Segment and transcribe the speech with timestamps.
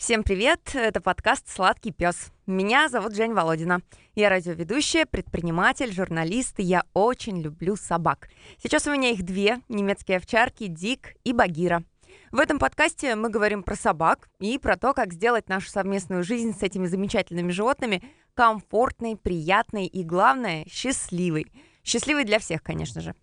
[0.00, 0.70] Всем привет!
[0.72, 2.32] Это подкаст «Сладкий пес».
[2.46, 3.82] Меня зовут Жень Володина.
[4.14, 8.30] Я радиоведущая, предприниматель, журналист, и я очень люблю собак.
[8.56, 11.84] Сейчас у меня их две, немецкие овчарки Дик и Багира.
[12.32, 16.58] В этом подкасте мы говорим про собак и про то, как сделать нашу совместную жизнь
[16.58, 21.52] с этими замечательными животными комфортной, приятной и, главное, счастливой.
[21.84, 23.14] Счастливой для всех, конечно же.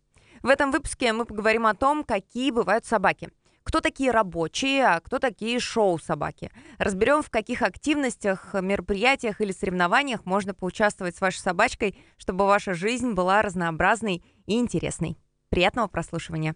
[0.43, 3.29] В этом выпуске мы поговорим о том, какие бывают собаки–
[3.67, 6.51] кто такие рабочие, а кто такие шоу-собаки.
[6.77, 13.11] Разберем, в каких активностях, мероприятиях или соревнованиях можно поучаствовать с вашей собачкой, чтобы ваша жизнь
[13.11, 15.17] была разнообразной и интересной.
[15.49, 16.55] Приятного прослушивания.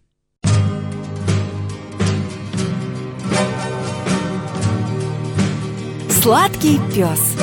[6.09, 7.35] Сладкий пес.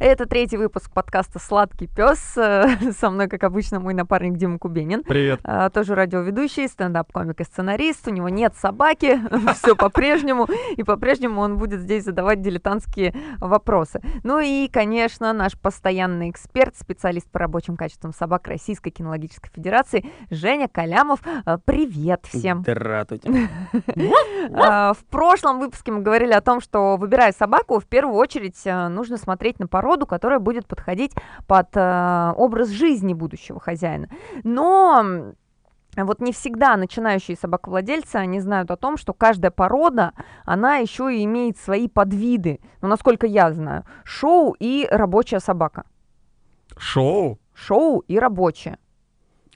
[0.00, 2.18] Это третий выпуск подкаста «Сладкий пес».
[2.98, 5.04] Со мной, как обычно, мой напарник Дима Кубенин.
[5.04, 5.38] Привет.
[5.44, 8.08] А, тоже радиоведущий, стендап-комик и сценарист.
[8.08, 9.20] У него нет собаки,
[9.54, 10.48] все по-прежнему.
[10.76, 14.00] И по-прежнему он будет здесь задавать дилетантские вопросы.
[14.24, 20.66] Ну и, конечно, наш постоянный эксперт, специалист по рабочим качествам собак Российской кинологической федерации Женя
[20.66, 21.20] Калямов.
[21.44, 22.62] А, привет всем.
[22.62, 23.30] Здравствуйте.
[24.56, 29.16] А, в прошлом выпуске мы говорили о том, что, выбирая собаку, в первую очередь нужно
[29.16, 31.12] смотреть на породу, породу, которая будет подходить
[31.46, 34.08] под э, образ жизни будущего хозяина.
[34.42, 35.34] Но
[35.96, 40.12] вот не всегда начинающие собаковладельцы, они знают о том, что каждая порода,
[40.46, 42.60] она еще и имеет свои подвиды.
[42.80, 45.84] Ну, насколько я знаю, шоу и рабочая собака.
[46.78, 47.38] Шоу?
[47.54, 48.78] Шоу и рабочая.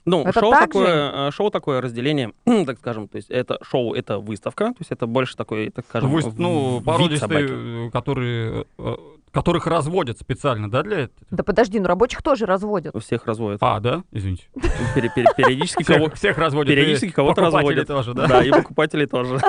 [0.04, 1.12] Ну, это шоу, такое, же?
[1.14, 2.32] Э, шоу такое разделение,
[2.66, 6.10] так скажем, то есть это шоу, это выставка, то есть это больше такой, так скажем,
[6.10, 8.96] Вы, ну, породистые, которые э,
[9.38, 11.26] Которых разводят специально, да, для этого?
[11.30, 12.94] Да подожди, ну рабочих тоже разводят.
[12.96, 13.58] У всех разводят.
[13.62, 14.02] А, да?
[14.10, 14.48] Извините.
[14.94, 16.74] Периодически кого Всех разводят.
[16.74, 17.86] Периодически кого-то разводят.
[17.86, 18.26] тоже, да?
[18.26, 19.38] Да, и покупатели тоже.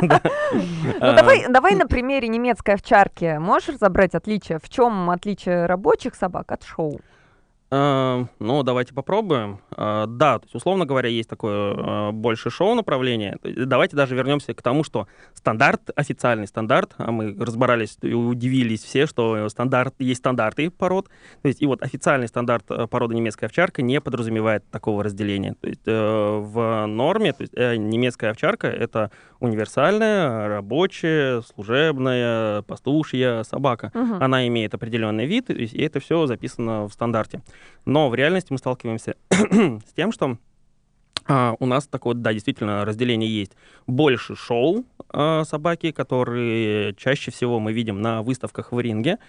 [0.52, 3.38] Ну давай на примере немецкой овчарки.
[3.40, 4.60] Можешь разобрать отличие?
[4.60, 7.00] В чем отличие рабочих собак от шоу?
[7.72, 9.60] Э, ну, давайте попробуем.
[9.78, 13.38] Э, да, то есть, условно говоря, есть такое э, больше шоу-направление.
[13.44, 19.06] Давайте даже вернемся к тому, что стандарт, официальный стандарт, а мы разбирались и удивились все,
[19.06, 21.10] что стандарт, есть стандарты пород.
[21.42, 25.56] То есть, и вот официальный стандарт породы немецкая овчарка не подразумевает такого разделения.
[25.62, 33.92] То есть, в норме то есть, немецкая овчарка— это универсальная, рабочая, служебная, пастушья собака.
[33.94, 34.24] Угу.
[34.24, 37.42] Она имеет определенный вид, и это все записано в стандарте.
[37.86, 40.38] Но в реальности мы сталкиваемся с тем, что
[41.26, 43.54] а, у нас такое, да, действительно, разделение есть.
[43.88, 49.20] Больше шоу а, собаки, которые чаще всего мы видим на выставках в ринге,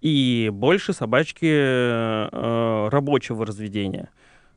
[0.00, 4.10] и больше собачки а, рабочего разведения.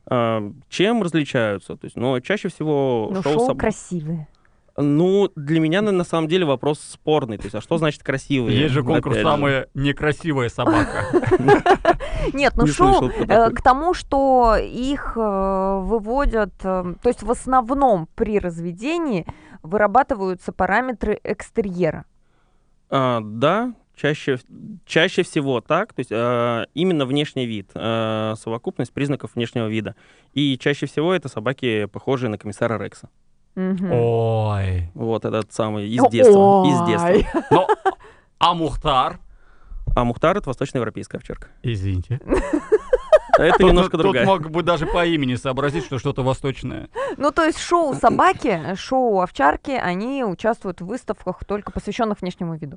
[0.06, 1.76] А, чем различаются?
[1.76, 3.58] То есть, но чаще всего но шоу, шоу соб...
[3.58, 4.28] красивые.
[4.76, 7.36] Ну, для меня на, на самом деле вопрос спорный.
[7.36, 8.58] То есть, а что значит красивые?
[8.58, 11.06] Есть же конкурс «Самая некрасивая собака».
[12.32, 18.08] Нет, ну шоу э, к тому, что их э, выводят, э, то есть в основном
[18.14, 19.26] при разведении
[19.62, 22.04] вырабатываются параметры экстерьера.
[22.90, 24.38] А, да, чаще,
[24.84, 29.96] чаще всего так, то есть э, именно внешний вид, э, совокупность признаков внешнего вида.
[30.32, 33.08] И чаще всего это собаки, похожие на комиссара Рекса.
[33.54, 33.86] Угу.
[33.90, 34.90] Ой.
[34.94, 36.38] Вот этот самый из детства.
[36.38, 36.68] Ой.
[36.70, 37.44] Из детства.
[37.50, 37.68] Но,
[38.38, 39.18] а Мухтар?
[39.94, 41.48] А Мухтар— это восточноевропейская овчарка.
[41.62, 42.20] Извините.
[43.38, 44.26] Это тут, немножко другая.
[44.26, 46.88] Тут мог бы даже по имени сообразить, что что-то восточное.
[47.16, 52.76] Ну, то есть шоу собаки, шоу овчарки, они участвуют в выставках, только посвященных внешнему виду.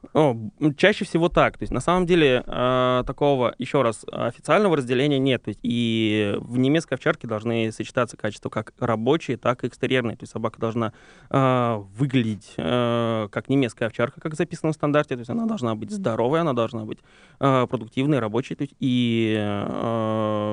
[0.78, 1.58] Чаще всего так.
[1.58, 5.44] То есть, на самом деле, э, такого, еще раз, официального разделения нет.
[5.44, 10.16] То есть, и в немецкой овчарке должны сочетаться качества как рабочие, так и экстерьерные.
[10.16, 10.94] То есть, собака должна
[11.30, 15.16] э, выглядеть э, как немецкая овчарка, как записано в стандарте.
[15.16, 17.00] То есть, она должна быть здоровой, она должна быть
[17.40, 18.56] э, продуктивной, рабочей.
[18.56, 20.45] То есть, и э,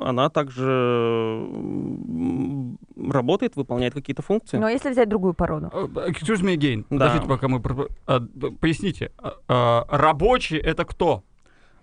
[0.00, 1.48] она также
[3.10, 4.56] работает, выполняет какие-то функции.
[4.58, 5.70] Но если взять другую породу?
[5.72, 6.84] Э, excuse me again.
[6.90, 7.06] Да.
[7.06, 7.62] Подождите, пока мы...
[8.06, 8.20] А,
[8.60, 9.12] поясните.
[9.18, 11.24] А, а, рабочий— это кто?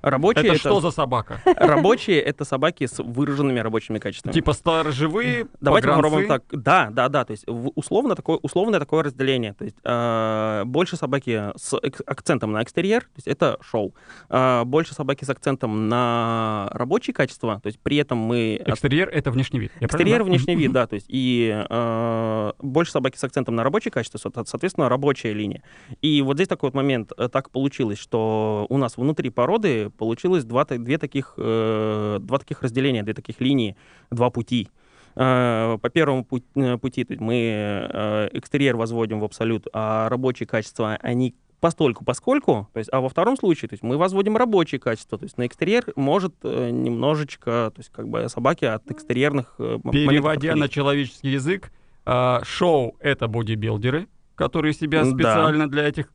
[0.04, 1.42] Рабочие это, это что за собака?
[1.46, 4.34] Рабочие это собаки с выраженными рабочими качествами.
[4.34, 6.44] Типа сторожевые, Давайте попробуем так.
[6.52, 7.24] Да, да, да.
[7.24, 9.54] То есть условно такое, условное такое разделение.
[9.54, 11.74] То есть э, больше собаки с
[12.06, 13.96] акцентом на экстерьер, то есть это шоу.
[14.30, 18.62] Э, больше собаки с акцентом на рабочие качества, то есть при этом мы...
[18.66, 19.72] Экстерьер— это внешний вид.
[19.80, 20.86] Я экстерьер— внешний вид, да.
[20.86, 25.64] То есть и э, больше собаки с акцентом на рабочие качества, соответственно, рабочая линия.
[26.02, 27.14] И вот здесь такой вот момент.
[27.18, 32.62] Э, так получилось, что у нас внутри породы получилось два, две таких, э, два таких
[32.62, 33.76] разделения, две таких линии,
[34.12, 34.70] два пути.
[35.16, 42.04] Э, по первому э, пути мы экстерьер возводим в абсолют, а рабочие качества, они постольку,
[42.04, 45.38] поскольку, то есть, а во втором случае, то есть мы возводим рабочие качества, то есть
[45.38, 50.68] на экстерьер может э, немножечко, то есть как бы собаки от экстерьерных э, Переводя на
[50.68, 51.72] человеческий язык,
[52.06, 55.72] э, шоу— это бодибилдеры, которые себя специально да.
[55.72, 56.12] для этих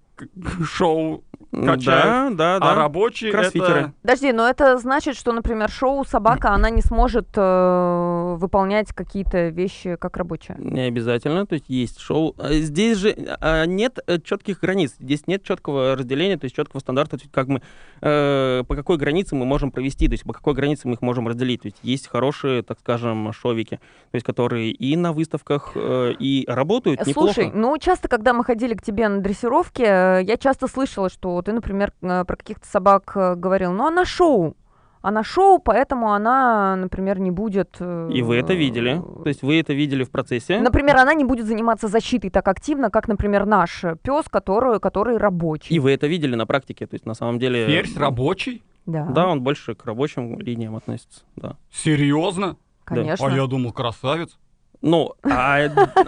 [0.65, 2.73] шоу качают, да, да, да.
[2.73, 3.81] а рабочие Кроссфитеры.
[3.81, 3.93] это...
[4.03, 9.97] Подожди, но это значит, что, например, шоу «Собака», она не сможет э, выполнять какие-то вещи
[9.97, 10.56] как рабочая?
[10.59, 12.35] Не обязательно, то есть есть шоу.
[12.38, 16.81] А здесь же а, нет э, четких границ, здесь нет четкого разделения, то есть четкого
[16.81, 17.62] стандарта, то есть как мы,
[18.03, 21.29] э, по какой границе мы можем провести, то есть по какой границе мы их можем
[21.29, 21.62] разделить.
[21.62, 26.44] То есть есть хорошие, так скажем, шовики, то есть которые и на выставках, э, и
[26.47, 27.32] работают Слушай, неплохо.
[27.32, 31.40] Слушай, ну часто, когда мы ходили к тебе на дрессировке, э, я часто слышала, что
[31.43, 34.56] ты, например, э, про каких-то собак э, говорил, ну она шоу,
[35.02, 37.76] она шоу, поэтому она, например, не будет...
[37.81, 39.00] Э, И вы это видели?
[39.22, 40.60] То есть вы это видели в процессе?
[40.60, 45.75] Например, она не будет заниматься защитой так активно, как, например, наш пес, который, который рабочий.
[45.75, 46.87] И вы это видели на практике?
[46.87, 47.66] То есть на самом деле...
[47.66, 48.62] Ферзь рабочий?
[48.87, 49.05] Да.
[49.05, 51.56] Да, он больше к рабочим линиям относится, да.
[51.70, 52.56] Серьезно?
[52.84, 53.26] Конечно.
[53.26, 54.38] А я думал, красавец.
[54.80, 55.58] Ну, а,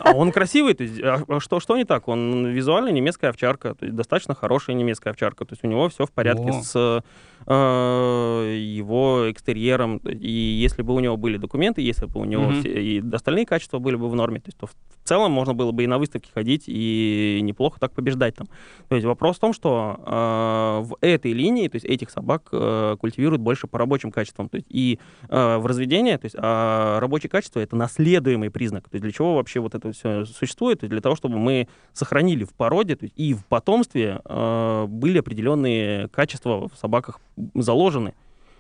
[0.01, 2.07] а он красивый, то есть, а что, что не так?
[2.07, 6.07] Он визуально немецкая овчарка, то есть достаточно хорошая немецкая овчарка, то есть у него все
[6.07, 6.63] в порядке О.
[6.63, 7.01] с э,
[7.47, 12.61] его экстерьером, и если бы у него были документы, если бы у него mm-hmm.
[12.61, 15.55] все, и остальные качества были бы в норме, то есть то в, в целом можно
[15.55, 18.49] было бы и на выставке ходить и неплохо так побеждать там.
[18.89, 22.97] То есть вопрос в том, что э, в этой линии, то есть этих собак э,
[23.01, 24.99] культивируют больше по рабочим качествам, то есть и
[25.29, 28.85] э, в разведении, то есть а рабочие качества это наследуемый признак.
[28.85, 30.81] То есть для чего вообще вот это все существует?
[30.81, 34.87] То есть для того, чтобы мы сохранили в породе то есть и в потомстве э,
[34.89, 37.21] были определенные качества в собаках
[37.55, 38.15] заложены.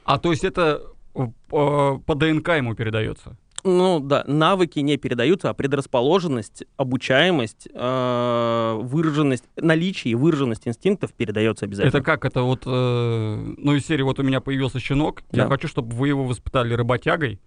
[0.04, 0.82] А то есть это
[1.14, 3.36] э, по ДНК ему передается?
[3.62, 11.66] Ну да, навыки не передаются, а предрасположенность, обучаемость, э, выраженность, наличие и выраженность инстинктов передается
[11.66, 11.98] обязательно.
[11.98, 12.24] Это как?
[12.24, 15.42] Это вот, э, ну из серии вот у меня появился щенок, да.
[15.42, 17.38] я хочу, чтобы вы его воспитали работягой,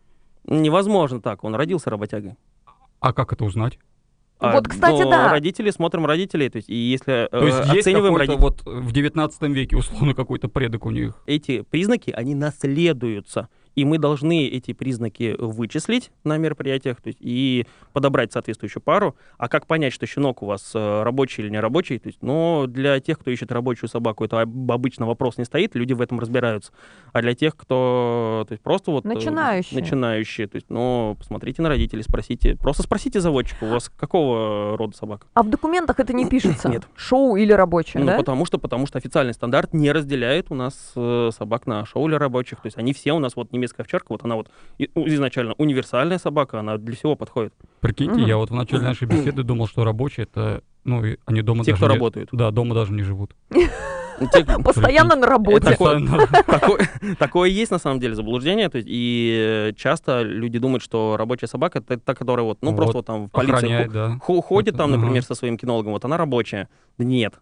[0.45, 2.35] Невозможно так, он родился работягой.
[2.99, 3.79] А как это узнать?
[4.43, 5.29] А, вот, кстати, ну, да.
[5.29, 8.91] Родители смотрим родителей, то есть и если то есть э, оцениваем есть родителей, вот в
[8.91, 11.13] 19 веке условно какой-то предок у них.
[11.25, 17.65] Эти признаки они наследуются и мы должны эти признаки вычислить на мероприятиях то есть, и
[17.91, 19.15] подобрать соответствующую пару.
[19.37, 21.99] А как понять, что щенок у вас э, рабочий или не рабочий?
[21.99, 25.93] То есть, но для тех, кто ищет рабочую собаку, это обычно вопрос не стоит, люди
[25.93, 26.71] в этом разбираются.
[27.11, 29.05] А для тех, кто то есть, просто вот...
[29.05, 29.79] Э, начинающие.
[29.79, 30.47] Начинающие.
[30.47, 32.55] То есть, ну, посмотрите на родителей, спросите.
[32.55, 35.27] Просто спросите заводчика, у вас какого рода собака?
[35.33, 36.69] А в документах это не пишется?
[36.69, 36.83] Нет.
[36.95, 38.17] Шоу или рабочее, ну, да?
[38.17, 42.15] потому что, потому что официальный стандарт не разделяет у нас э, собак на шоу или
[42.15, 42.61] рабочих.
[42.61, 46.17] То есть они все у нас вот не немецкая овчарка, вот она вот изначально универсальная
[46.17, 47.53] собака, она для всего подходит.
[47.79, 51.71] Прикиньте, я вот в начале нашей беседы думал, что рабочие это, ну, они дома Те,
[51.71, 52.29] даже кто не, работают.
[52.31, 53.35] Да, дома даже не живут.
[54.63, 55.75] Постоянно на работе.
[57.17, 62.13] Такое есть на самом деле заблуждение, и часто люди думают, что рабочая собака это та,
[62.13, 66.05] которая вот, ну просто вот там в полиции ходит там, например, со своим кинологом, вот
[66.05, 66.69] она рабочая.
[66.97, 67.33] Нет,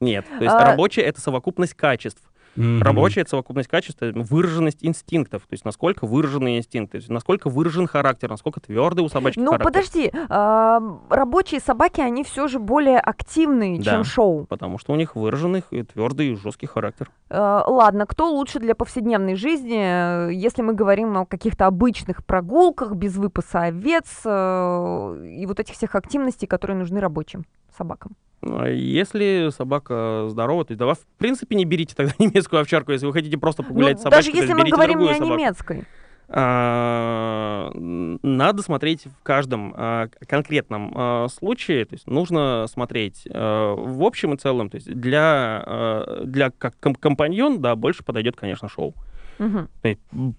[0.00, 0.26] нет.
[0.26, 0.64] То есть а...
[0.64, 2.22] рабочая это совокупность качеств.
[2.56, 2.82] Mm-hmm.
[2.82, 9.04] Рабочая— совокупность качеств, выраженность инстинктов, то есть насколько выражены инстинкты, насколько выражен характер, насколько твердый
[9.04, 9.64] у собачки ну, характер.
[9.64, 10.80] Ну, подожди, а,
[11.10, 14.46] рабочие собаки, они все же более активные, да, чем шоу.
[14.46, 17.10] потому что у них выраженный твердый и жесткий характер.
[17.28, 23.16] А, ладно, кто лучше для повседневной жизни, если мы говорим о каких-то обычных прогулках без
[23.16, 27.44] выпаса овец э, и вот этих всех активностей, которые нужны рабочим
[27.76, 28.12] собакам?
[28.46, 32.92] Ну, а если собака здорова, то есть да, в принципе не берите тогда немецкую овчарку,
[32.92, 34.32] если вы хотите просто погулять ну, с собачкой.
[34.34, 35.84] Даже если мы говорим не о немецкой.
[36.28, 44.36] А, надо смотреть в каждом а, конкретном случае, то есть нужно смотреть в общем и
[44.36, 48.94] целом, то есть для, для как компаньон, да, больше подойдет, конечно, шоу.
[49.38, 49.68] Угу.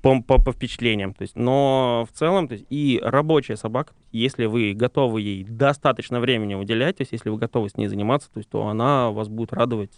[0.01, 1.13] По, по, по впечатлениям.
[1.13, 6.19] То есть, но в целом, то есть, и рабочая собака, если вы готовы ей достаточно
[6.19, 9.27] времени уделять, то есть если вы готовы с ней заниматься, то, есть, то она вас
[9.27, 9.91] будет радовать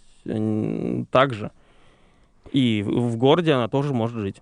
[1.12, 1.51] так же.
[2.51, 4.41] И в городе она тоже может жить.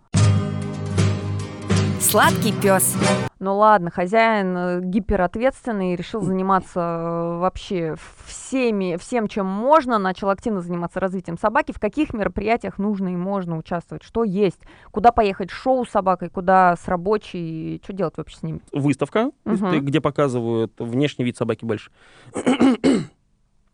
[2.07, 2.95] Сладкий пес.
[3.39, 7.95] Ну ладно, хозяин э, гиперответственный, решил заниматься э, вообще
[8.25, 11.73] всеми, всем, чем можно, начал активно заниматься развитием собаки.
[11.73, 14.03] В каких мероприятиях нужно и можно участвовать?
[14.03, 14.59] Что есть?
[14.91, 16.29] Куда поехать шоу с собакой?
[16.29, 17.81] Куда с рабочей?
[17.83, 18.61] Что делать вообще с ними?
[18.71, 19.81] Выставка, угу.
[19.81, 21.91] где показывают внешний вид собаки больше.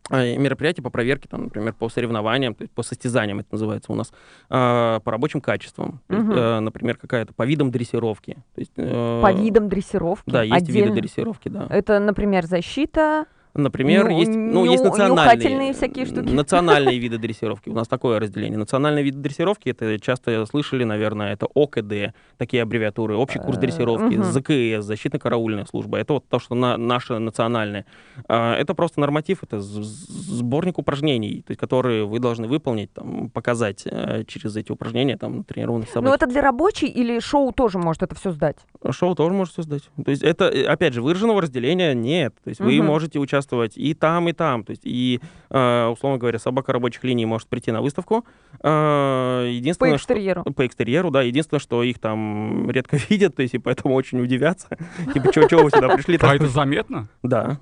[0.09, 4.11] А, мероприятия по проверке, там, например, по соревнованиям, по состязаниям это называется у нас,
[4.49, 6.17] а, по рабочим качествам, угу.
[6.17, 8.37] есть, э, например, какая-то по видам дрессировки.
[8.53, 10.29] То есть, э, по видам дрессировки?
[10.29, 10.89] Да, есть Отдельно.
[10.89, 11.67] виды дрессировки, да.
[11.69, 16.27] Это, например, защита, Например, ну, есть, ну, есть национальные, всякие штуки.
[16.27, 17.69] национальные виды дрессировки.
[17.69, 18.57] У нас такое разделение.
[18.57, 24.15] Национальные виды дрессировки, это часто слышали, наверное, это ОКД, такие аббревиатуры, общий курс э, дрессировки,
[24.15, 25.99] ЗКС, защитно-караульная служба.
[25.99, 27.85] Это вот то, что на, наше национальное.
[28.27, 33.83] А, это просто норматив, это сборник упражнений, то есть, которые вы должны выполнить, там, показать
[33.85, 36.09] э, через эти упражнения там, тренированных собаках.
[36.09, 38.57] Но это для рабочей или шоу тоже может это все сдать?
[38.89, 39.83] Шоу тоже может все сдать.
[40.03, 42.33] То есть это, э, опять же, выраженного разделения нет.
[42.43, 44.63] То есть вы можете участвовать участвовать и там, и там.
[44.63, 45.19] То есть и,
[45.49, 48.25] э, условно говоря, собака рабочих линий может прийти на выставку.
[48.61, 50.41] Э, единственное, по экстерьеру.
[50.41, 51.21] Что, по экстерьеру, да.
[51.21, 54.77] Единственное, что их там редко видят, то есть и поэтому очень удивятся.
[55.13, 56.17] Типа, чего вы сюда пришли?
[56.21, 57.07] А это заметно?
[57.21, 57.59] Да.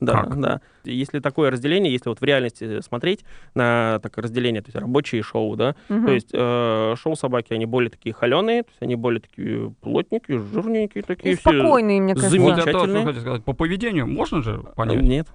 [0.00, 0.40] Да, как?
[0.40, 0.60] да.
[0.84, 3.24] Если такое разделение, если вот в реальности смотреть
[3.54, 6.06] на такое разделение, то есть рабочие шоу, да, угу.
[6.06, 10.38] то есть э, шоу собаки, они более такие холеные, то есть они более такие плотненькие,
[10.38, 11.34] жирненькие такие.
[11.34, 12.30] И спокойные, мне кажется.
[12.30, 13.04] Замечательные.
[13.04, 13.44] Вот я сказать.
[13.44, 15.02] По поведению можно же понять?
[15.02, 15.28] Нет.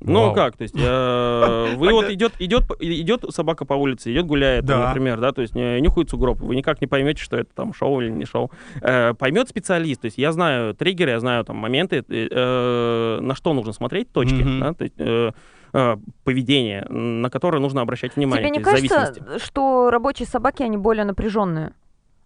[0.00, 0.34] Ну Вау.
[0.34, 4.88] как, то есть я, вы вот идет, идет, идет собака по улице, идет гуляет, да.
[4.88, 8.10] например, да, то есть нюхает сугроб, вы никак не поймете, что это там шоу или
[8.10, 8.50] не шоу.
[8.80, 13.52] Э, поймет специалист, то есть я знаю триггеры, я знаю там моменты, э, на что
[13.52, 14.60] нужно смотреть, точки, mm-hmm.
[14.60, 15.32] да, то есть э,
[15.72, 18.48] э, поведение, на которое нужно обращать внимание.
[18.48, 21.72] Тебе не кажется, что рабочие собаки, они более напряженные?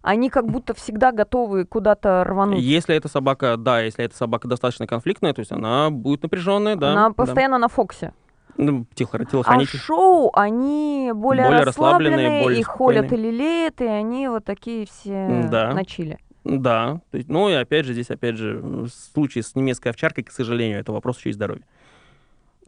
[0.01, 2.59] Они как будто всегда готовы куда-то рвануть.
[2.59, 6.91] Если эта собака, да, если эта собака достаточно конфликтная, то есть она будет напряженная, да.
[6.91, 7.61] Она постоянно да.
[7.61, 8.13] на фоксе.
[8.57, 13.01] Ну, тихо, А шоу, они более, более расслабленные, расслабленные, более их спокойные.
[13.01, 15.73] холят и лелеют, и они вот такие все да.
[15.73, 16.19] на чили.
[16.43, 20.23] Да, то есть, ну и опять же, здесь опять же, в случае с немецкой овчаркой,
[20.23, 21.63] к сожалению, это вопрос еще и здоровья.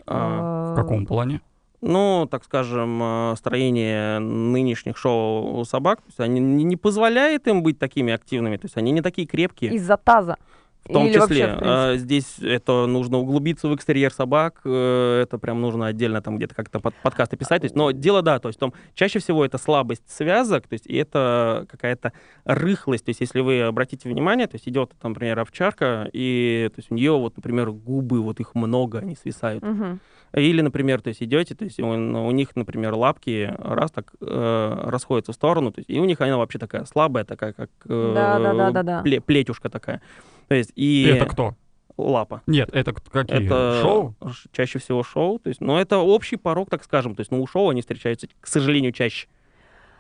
[0.06, 0.74] А...
[0.74, 1.42] В каком плане?
[1.84, 7.78] Ну, так скажем, э, строение нынешних шоу собак, то есть они не позволяет им быть
[7.78, 9.74] такими активными, то есть они не такие крепкие.
[9.74, 10.38] Из-за таза.
[10.86, 15.22] В том Или числе, вообще, в а, здесь это нужно углубиться в экстерьер собак, э,
[15.24, 17.62] это прям нужно отдельно там где-то как-то под, подкасты писать.
[17.62, 20.86] То есть, но дело, да, то есть том, чаще всего это слабость связок, то есть
[20.86, 22.12] и это какая-то
[22.44, 23.06] рыхлость.
[23.06, 26.92] То есть если вы обратите внимание, то есть идет, там, например, овчарка, и то есть
[26.92, 29.64] у нее вот, например, губы, вот их много, они свисают.
[29.64, 30.00] Угу.
[30.34, 34.82] Или, например, то есть идете, то есть у, у них, например, лапки раз так э,
[34.86, 38.12] расходятся в сторону, то есть, и у них она вообще такая слабая, такая как э,
[38.16, 39.02] да, да, да, да, да.
[39.02, 40.02] Пле, плетюшка такая.
[40.48, 41.56] То есть и это кто?
[41.98, 42.42] Лапа.
[42.48, 43.46] Нет, это какие?
[43.46, 44.16] Это шоу?
[44.52, 45.40] Чаще всего шоу.
[45.40, 47.16] То есть, но это общий порог, так скажем.
[47.16, 49.28] То есть, ну, у шоу они встречаются, к сожалению, чаще.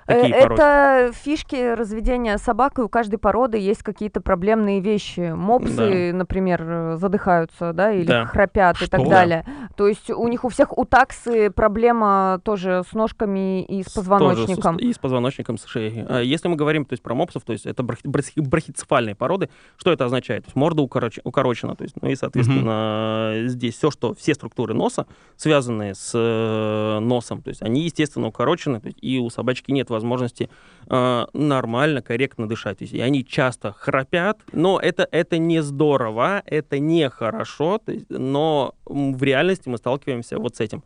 [0.05, 5.33] Такие э, это фишки разведения собак, и у каждой породы есть какие-то проблемные вещи.
[5.33, 6.17] Мопсы, да.
[6.17, 8.25] например, задыхаются, да, или да.
[8.25, 8.85] храпят Что?
[8.85, 9.45] и так далее.
[9.75, 14.77] То есть у них у всех у таксы проблема тоже с ножками и с позвоночником.
[14.77, 16.05] Тоже, и с позвоночником, с шеей.
[16.07, 20.05] А если мы говорим то есть, про мопсов, то есть это брахицефальные породы, что это
[20.05, 20.43] означает?
[20.43, 21.19] То есть морда укороч...
[21.23, 23.47] укорочена, то есть, ну и, соответственно, угу.
[23.47, 28.79] здесь все, что, все структуры носа, связанные с э, носом, то есть они, естественно, укорочены,
[28.83, 30.49] есть, и у собачки нет возможности
[30.89, 32.81] э, нормально, корректно дышать.
[32.81, 39.69] И они часто храпят, но это, это не здорово, это не хорошо, но в реальности
[39.69, 40.83] мы сталкиваемся вот с этим.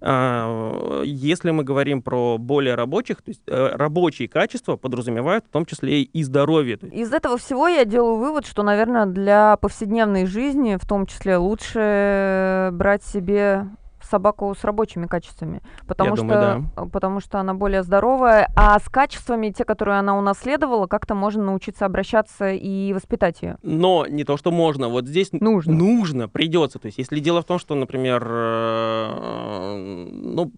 [0.00, 5.66] А, если мы говорим про более рабочих, то есть э, рабочие качества подразумевают в том
[5.66, 6.78] числе и здоровье.
[6.90, 12.70] Из этого всего я делаю вывод, что, наверное, для повседневной жизни в том числе лучше
[12.72, 13.66] брать себе
[14.12, 16.84] собаку с рабочими качествами, потому Я что думаю, да.
[16.84, 21.86] потому что она более здоровая, а с качествами те, которые она унаследовала, как-то можно научиться
[21.86, 23.56] обращаться и воспитать ее.
[23.62, 26.78] Но не то, что можно, вот здесь нужно, нужно, придется.
[26.78, 29.76] То есть, если дело в том, что, например, э,
[30.12, 30.52] ну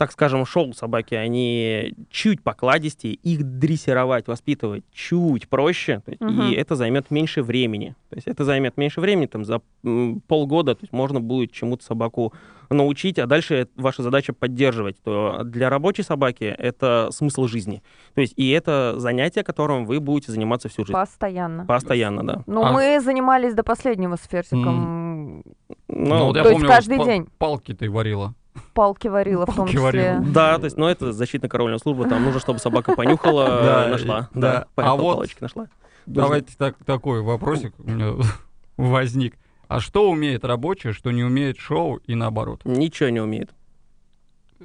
[0.00, 6.30] так скажем, шоу собаки, они чуть покладистее, их дрессировать, воспитывать чуть проще, есть, угу.
[6.30, 7.94] и это займет меньше времени.
[8.08, 9.60] То есть это займет меньше времени, там за
[10.26, 12.32] полгода, то есть можно будет чему-то собаку
[12.70, 14.96] научить, а дальше ваша задача поддерживать.
[15.02, 17.82] То для рабочей собаки это смысл жизни.
[18.14, 20.94] То есть и это занятие, которым вы будете заниматься всю жизнь.
[20.94, 21.66] Постоянно.
[21.66, 22.42] Постоянно, да.
[22.46, 22.72] Ну, а...
[22.72, 25.42] мы занимались до последнего с Ферсиком.
[25.44, 25.56] Mm.
[25.88, 27.26] Ну, ну, то есть помню, каждый день.
[27.36, 28.34] Палки ты варила.
[28.74, 29.80] Палки варила в том числе.
[29.80, 30.20] Варила.
[30.20, 34.28] Да, то есть, ну это защитно-караульная служба, там нужно, чтобы собака понюхала, нашла.
[34.34, 35.68] Да, а вот палочки нашла.
[36.06, 38.14] Давайте так, такой вопросик у меня
[38.76, 39.36] возник.
[39.68, 42.62] А что умеет рабочий, что не умеет шоу и наоборот?
[42.64, 43.50] Ничего не умеет.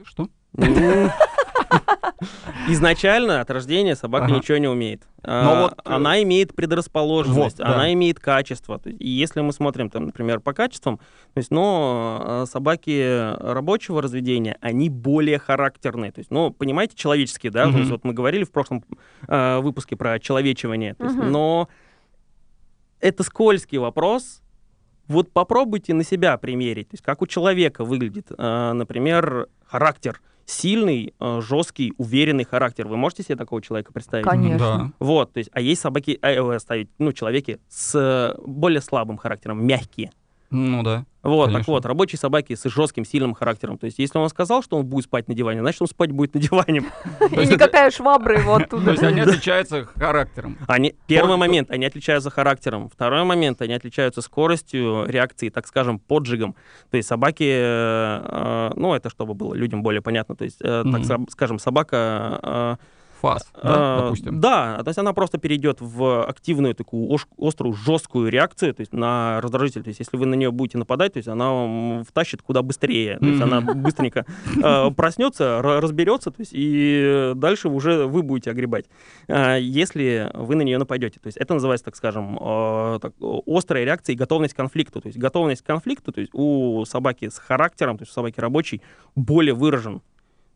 [0.04, 0.30] Что?
[2.70, 4.36] Изначально от рождения собака ага.
[4.36, 5.04] ничего не умеет.
[5.22, 7.74] А, Но вот, э, она имеет предрасположенность, вот, да.
[7.74, 8.80] она имеет качество.
[8.86, 14.58] И если мы смотрим, там, например, по качествам, то есть, но э, собаки рабочего разведения,
[14.62, 16.12] они более характерные.
[16.12, 17.72] То есть, ну, понимаете, человеческие, да?
[17.72, 18.84] То есть, вот мы говорили в прошлом
[19.28, 20.94] э, выпуске про человечивание.
[20.94, 21.18] То есть.
[21.18, 21.68] Но
[23.00, 24.42] это скользкий вопрос,
[25.08, 31.42] Вот попробуйте на себя примерить, то есть как у человека выглядит, например, характер сильный, э,
[31.42, 32.88] жесткий, уверенный характер.
[32.88, 34.26] Вы можете себе такого человека представить?
[34.26, 34.58] Конечно.
[34.58, 34.92] Да.
[35.00, 40.12] Вот, то есть, а есть собаки, э, ставить, ну, человеки с более слабым характером, мягкие.
[40.52, 41.06] Ну да.
[41.26, 41.60] Вот, Конечно.
[41.60, 43.80] так вот, рабочие собаки с жестким, сильным характером.
[43.80, 46.36] То есть, если он сказал, что он будет спать на диване, значит, он спать будет
[46.36, 46.84] на диване.
[47.32, 48.86] И никакая швабра его оттуда.
[48.86, 50.56] То есть, они отличаются характером.
[50.68, 52.90] Они, первый момент, они отличаются характером.
[52.90, 56.56] Второй момент, они отличаются скоростью реакции, так скажем, поджигом.
[56.92, 60.36] То есть, собаки, э, ну, это чтобы было людям более понятно.
[60.36, 62.76] То есть, э, так скажем, собака э,
[63.26, 64.40] фаз, да, а, допустим.
[64.40, 69.42] Да, то есть она просто перейдет в активную такую острую, жесткую реакцию, то есть на
[69.42, 69.84] раздражитель.
[69.84, 73.18] То есть если вы на нее будете нападать, то есть она вам втащит куда быстрее.
[73.20, 74.26] То есть она быстренько
[74.64, 78.86] э, проснется, разберется, то есть и дальше уже вы будете огребать.
[79.28, 81.20] Э, если вы на нее нападете.
[81.20, 83.00] То есть это называется, так скажем, э,
[83.48, 85.02] острая реакция и готовность к конфликту.
[85.02, 88.40] То есть готовность к конфликту, то есть у собаки с характером, то есть у собаки
[88.40, 88.82] рабочей,
[89.16, 90.02] более выражен.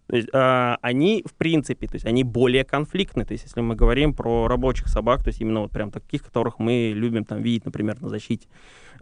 [0.09, 3.25] То есть, э, они, в принципе, то есть они более конфликтны.
[3.25, 6.57] То есть, если мы говорим про рабочих собак, то есть именно вот прям таких, которых
[6.57, 8.47] мы любим там видеть, например, на защите,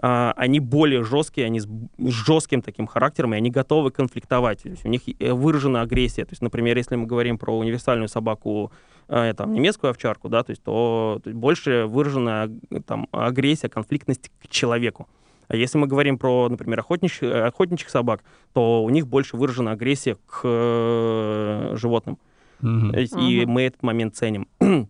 [0.03, 4.63] э, они более жесткие, они с, жестким таким характером, и они готовы конфликтовать.
[4.63, 6.25] То есть у них э, выражена агрессия.
[6.25, 8.73] То есть, например, если мы говорим про универсальную собаку,
[9.07, 12.51] э, там, немецкую овчарку, да, то есть, то, то есть больше выражена
[12.85, 15.07] там агрессия, конфликтность к человеку.
[15.47, 18.23] А если мы говорим про, например, охотничьих, э, охотничьих собак,
[18.53, 22.17] то у них больше выражена агрессия к э, животным.
[22.61, 23.03] Mm-hmm.
[23.03, 23.45] И mm-hmm.
[23.45, 24.47] мы этот момент ценим.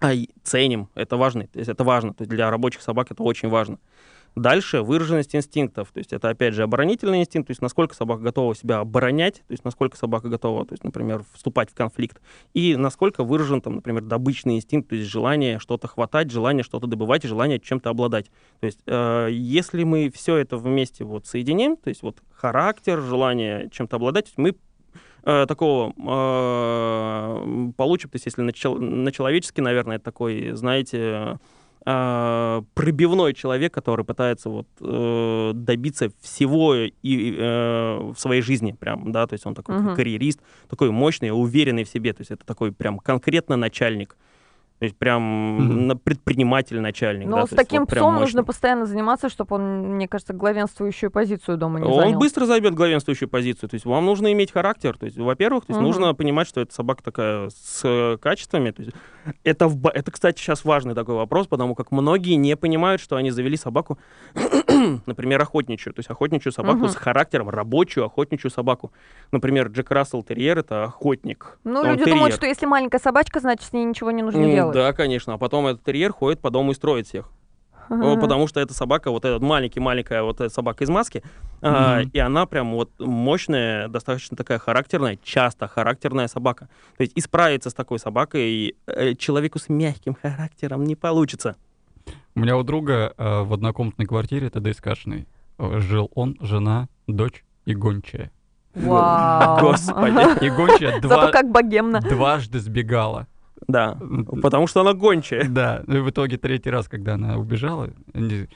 [0.00, 3.78] а ценим, это важно, это важно, то есть для рабочих собак это очень важно.
[4.34, 8.54] Дальше выраженность инстинктов, то есть это опять же оборонительный инстинкт, то есть насколько собака готова
[8.54, 12.18] себя оборонять, то есть насколько собака готова, то есть, например, вступать в конфликт,
[12.54, 17.24] и насколько выражен, там, например, добычный инстинкт, то есть желание что-то хватать, желание что-то добывать,
[17.24, 18.30] желание чем-то обладать.
[18.60, 23.68] То есть э, если мы все это вместе вот соединим, то есть вот характер, желание
[23.70, 24.56] чем-то обладать, мы
[25.24, 31.38] э, такого э, получим, то есть если на, чел- на человеческий, наверное, такой, знаете,
[31.84, 39.12] э, пробивной человек, который пытается вот э, добиться всего и э, в своей жизни, прям,
[39.12, 39.96] да, то есть он такой uh-huh.
[39.96, 44.16] карьерист, такой мощный, уверенный в себе, то есть это такой прям конкретно начальник.
[44.82, 46.00] То есть прям mm-hmm.
[46.02, 47.28] предприниматель, начальник.
[47.28, 51.56] Но да, с таким вот псом нужно постоянно заниматься, чтобы он, мне кажется, главенствующую позицию
[51.56, 52.14] дома не он занял.
[52.14, 53.68] Он быстро займет главенствующую позицию.
[53.68, 54.98] То есть вам нужно иметь характер.
[54.98, 55.84] То есть, во-первых, то есть mm-hmm.
[55.84, 58.72] нужно понимать, что это собака такая с качествами.
[58.72, 58.96] То есть,
[59.44, 63.30] это, в, это, кстати, сейчас важный такой вопрос, потому как многие не понимают, что они
[63.30, 64.00] завели собаку,
[65.06, 65.92] например, охотничью.
[65.92, 66.90] То есть охотничью собаку mm-hmm.
[66.90, 68.92] с характером, рабочую охотничью собаку.
[69.30, 71.58] Например, Джек Рассел Терьер— это охотник.
[71.64, 72.14] Ну, люди терьер.
[72.14, 74.54] думают, что если маленькая собачка, значит, с ней ничего не нужно mm-hmm.
[74.54, 74.74] делать.
[74.74, 75.34] Да, конечно.
[75.34, 77.30] А потом этот терьер ходит по дому и строит всех.
[77.88, 78.18] Uh-huh.
[78.20, 81.22] Потому что эта собака, вот эта маленький-маленькая вот эта собака из маски, uh-huh.
[81.62, 86.68] а, и она прям вот мощная, достаточно такая характерная, часто характерная собака.
[86.96, 91.56] То есть исправиться с такой собакой э, человеку с мягким характером не получится.
[92.34, 97.44] У меня у друга э, в однокомнатной квартире, ТД скашенной, э, жил он, жена, дочь
[97.66, 98.32] и гончая.
[98.74, 99.60] Вау!
[99.60, 100.44] Господи.
[100.44, 102.00] И гончая два, как богемно.
[102.00, 103.26] дважды сбегала.
[103.68, 103.98] Да,
[104.42, 105.46] потому что она гончая.
[105.46, 108.48] Да, ну и в итоге третий раз, когда она убежала, нашли,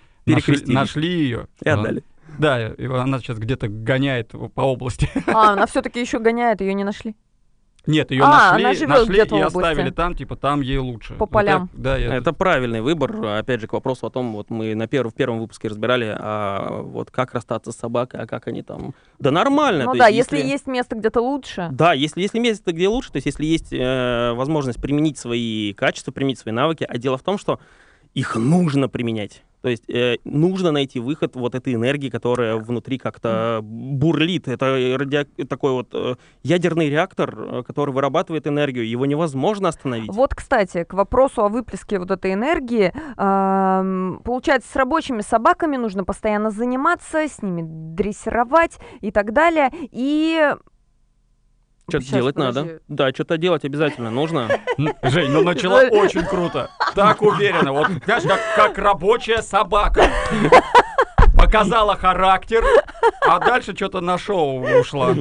[0.67, 1.47] нашли ее.
[1.63, 2.03] И отдали.
[2.39, 5.09] Да, и она сейчас где-то гоняет по области.
[5.27, 7.15] А, она все-таки еще гоняет, ее не нашли.
[7.87, 11.15] Нет, ее а, нашли, нашли и оставили там, типа там ей лучше.
[11.15, 11.71] По полям.
[11.73, 12.15] Вот да, я...
[12.15, 13.25] Это правильный выбор.
[13.25, 15.13] Опять же, к вопросу о том, вот мы на перв...
[15.13, 18.95] в первом выпуске разбирали, а вот как расстаться с собакой, а как они там...
[19.19, 19.85] Да нормально.
[19.85, 21.69] Ну да, есть, если есть место где-то лучше.
[21.71, 26.13] Да, если, если место где лучше, то есть если есть э, возможность применить свои качества,
[26.13, 27.61] применить свои навыки, а дело в том, что
[28.15, 29.43] их нужно применять.
[29.67, 34.47] То есть э, нужно найти выход вот этой энергии, которая внутри как-то бурлит.
[34.47, 35.25] Это ради...
[35.25, 38.89] такой вот э, ядерный реактор, э, который вырабатывает энергию.
[38.89, 40.09] Его невозможно остановить.
[40.13, 42.93] Вот, кстати, к вопросу о выплеске вот этой энергии.
[43.17, 49.73] Э, получается, с рабочими собаками нужно постоянно заниматься, с ними дрессировать и так далее.
[49.91, 50.55] И
[51.89, 52.61] что-то делать подожди.
[52.61, 52.81] надо.
[52.89, 54.49] Да, что-то делать обязательно нужно.
[55.03, 56.71] Жень, ну начала очень круто.
[56.95, 57.73] Так уверенно.
[57.73, 60.11] Вот, знаешь, как, как рабочая собака.
[61.57, 62.65] Пока показала характер,
[63.27, 65.15] а дальше что-то на шоу ушла.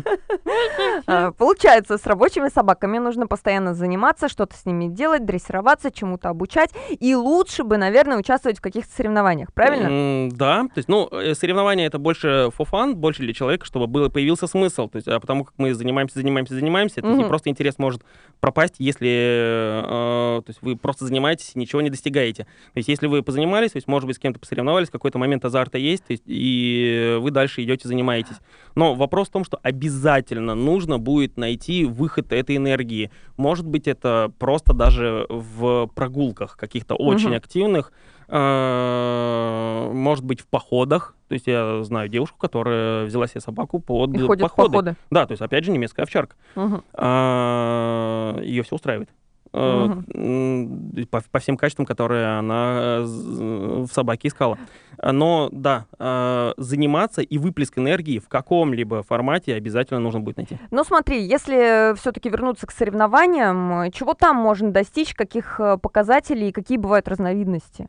[1.37, 6.71] Получается, с рабочими собаками нужно постоянно заниматься, что-то с ними делать, дрессироваться, чему-то обучать.
[6.99, 10.29] И лучше бы, наверное, участвовать в каких-то соревнованиях, правильно?
[10.31, 14.09] Да, то есть, ну, э, соревнования это больше for fun, больше для человека, чтобы было,
[14.09, 14.87] появился смысл.
[14.87, 18.03] То есть, а потому как мы занимаемся, занимаемся, занимаемся, это не просто интерес может
[18.39, 22.43] пропасть, если э, то есть вы просто занимаетесь и ничего не достигаете.
[22.43, 25.77] То есть если вы позанимались, то есть, может быть, с кем-то посоревновались, какой-то момент азарта
[25.77, 28.37] есть, то есть, и вы дальше идете, занимаетесь.
[28.75, 33.11] Но вопрос в том, что обязательно нужно будет найти выход этой энергии.
[33.37, 37.37] Может быть, это просто даже в прогулках каких-то очень угу.
[37.37, 37.93] активных,
[38.27, 41.15] э, может быть, в походах.
[41.27, 44.43] То есть я знаю девушку, которая взяла себе собаку под и походы.
[44.43, 44.95] походы.
[45.09, 46.35] Да, то есть, опять же, немецкая овчарка.
[46.55, 46.83] Угу.
[46.93, 49.09] А, ее все устраивает.
[49.55, 51.05] Угу.
[51.09, 54.57] По, по всем качествам, которые она э, в собаке искала.
[55.01, 60.57] Но да, э, заниматься и выплеск энергии в каком-либо формате обязательно нужно будет найти.
[60.71, 66.77] Ну смотри, если все-таки вернуться к соревнованиям, чего там можно достичь, каких показателей и какие
[66.77, 67.87] бывают разновидности?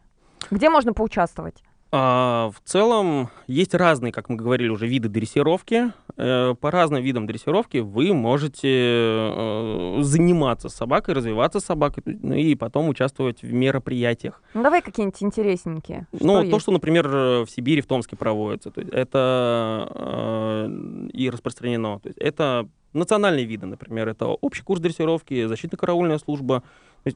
[0.50, 1.64] Где можно поучаствовать?
[1.92, 5.92] А, в целом есть разные, как мы говорили уже, виды дрессировки.
[6.16, 12.88] Э, по разным видам дрессировки вы можете э, заниматься собакой, развиваться собакой, ну и потом
[12.88, 14.42] участвовать в мероприятиях.
[14.54, 16.06] Ну давай какие-нибудь интересненькие.
[16.14, 16.50] Что ну есть?
[16.50, 22.00] то, что, например, в Сибири, в Томске проводится, то есть это э, и распространено.
[22.00, 26.62] То есть это национальные виды, например, это общий курс дрессировки, защитно-караульная служба,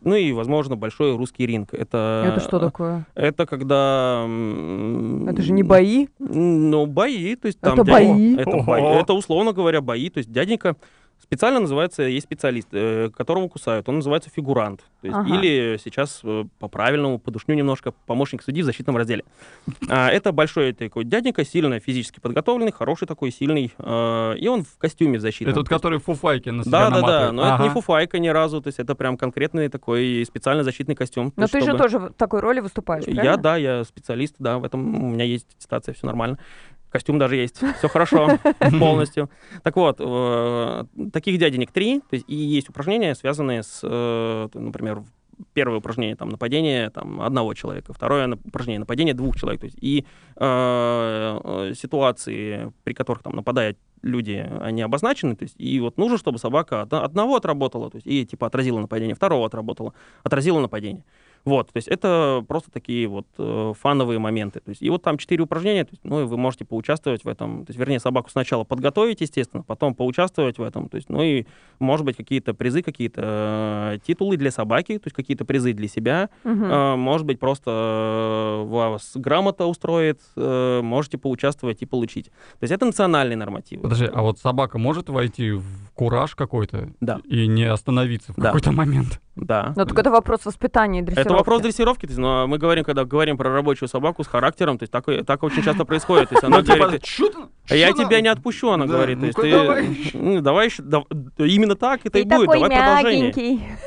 [0.04, 1.74] ну и, возможно, большой русский ринг.
[1.74, 3.06] Это, это что такое?
[3.14, 4.24] Это когда...
[5.28, 6.08] Это же не бои?
[6.18, 7.34] Ну, бои.
[7.36, 7.98] То есть, там это дядя...
[7.98, 8.36] бои?
[8.36, 8.82] Это, бои?
[8.82, 10.08] это, условно говоря, бои.
[10.08, 10.76] То есть дяденька
[11.22, 14.80] Специально называется, есть специалист, э, которого кусают, он называется фигурант.
[15.00, 15.34] То есть, ага.
[15.36, 19.24] Или сейчас э, по-правильному подушню немножко помощник судьи в защитном разделе.
[19.88, 24.78] А, это большой такой дяденька, сильно физически подготовленный, хороший такой, сильный, э, и он в
[24.78, 25.52] костюме в защитном.
[25.52, 27.54] Это тот, который фуфайки на себя Да, да, да, но ага.
[27.54, 31.32] это не фуфайка ни разу, то есть это прям конкретный такой специальный защитный костюм.
[31.36, 31.72] Но ты чтобы...
[31.72, 33.22] же тоже в такой роли выступаешь, правильно?
[33.22, 36.38] Я, да, я специалист, да, в этом у меня есть аттестация, все нормально.
[36.90, 37.62] Костюм даже есть.
[37.78, 38.38] Все хорошо
[38.78, 39.30] полностью.
[39.62, 42.02] Так вот, э, таких дяденек три.
[42.10, 45.02] И есть упражнения, связанные с, э, например,
[45.52, 50.04] первое упражнение там нападение там одного человека, второе упражнение нападение двух человек, то есть и
[50.36, 56.38] э, ситуации, при которых там нападают люди, они обозначены, то есть и вот нужно, чтобы
[56.38, 61.04] собака одного отработала, то есть и типа отразила нападение, второго отработала, отразила нападение.
[61.44, 64.60] Вот, то есть это просто такие вот э, фановые моменты.
[64.60, 67.28] То есть, и вот там четыре упражнения, то есть, ну, и вы можете поучаствовать в
[67.28, 67.64] этом.
[67.64, 70.88] То есть, вернее, собаку сначала подготовить, естественно, потом поучаствовать в этом.
[70.88, 71.46] То есть, ну и,
[71.78, 73.22] может быть, какие-то призы, какие-то
[73.94, 76.28] э, титулы для собаки, то есть какие-то призы для себя.
[76.44, 76.64] Угу.
[76.64, 82.26] Э, может быть, просто э, вас грамота устроит, э, можете поучаствовать и получить.
[82.26, 83.82] То есть это национальные нормативы.
[83.82, 87.20] Подожди, а вот собака может войти в кураж какой-то да.
[87.24, 88.48] и не остановиться в да.
[88.48, 89.20] какой-то момент?
[89.36, 89.72] Да.
[89.76, 91.29] Но только это вопрос воспитания и дрессировки.
[91.30, 94.78] Это вопрос дрессировки, то есть, но мы говорим, когда говорим про рабочую собаку с характером,
[94.78, 96.28] то есть так, так очень часто происходит.
[96.28, 97.04] То есть она ну, типа, говорит,
[97.68, 99.20] а я тебя не отпущу, она говорит.
[99.20, 99.50] То есть ты,
[100.40, 100.68] давай.
[100.68, 100.82] еще,
[101.38, 103.32] именно так это и будет, давай продолжение.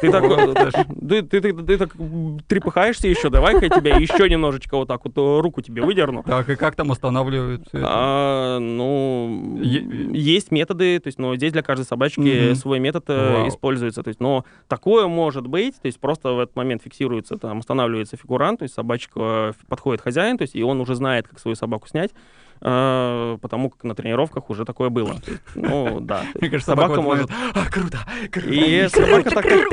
[0.01, 1.95] Ты так, ты, так
[2.47, 6.23] трепыхаешься еще, давай-ка я тебя еще немножечко вот так вот э, руку тебе выдерну.
[6.23, 7.67] Так, и как там устанавливают?
[7.73, 14.03] А, ну, есть методы, то есть, но здесь для каждой собачки свой метод э, используется,
[14.03, 18.17] то есть, но такое может быть, то есть просто в этот момент фиксируется, там устанавливается
[18.17, 21.87] фигурант, то есть собачка подходит хозяин, то есть и он уже знает, как свою собаку
[21.87, 22.11] снять.
[22.61, 25.15] Э, потому как на тренировках уже такое было.
[25.55, 26.23] Ну, да.
[26.39, 27.29] Мне кажется, собака может...
[27.53, 27.99] А, круто,
[28.31, 29.65] круто, и собака такая...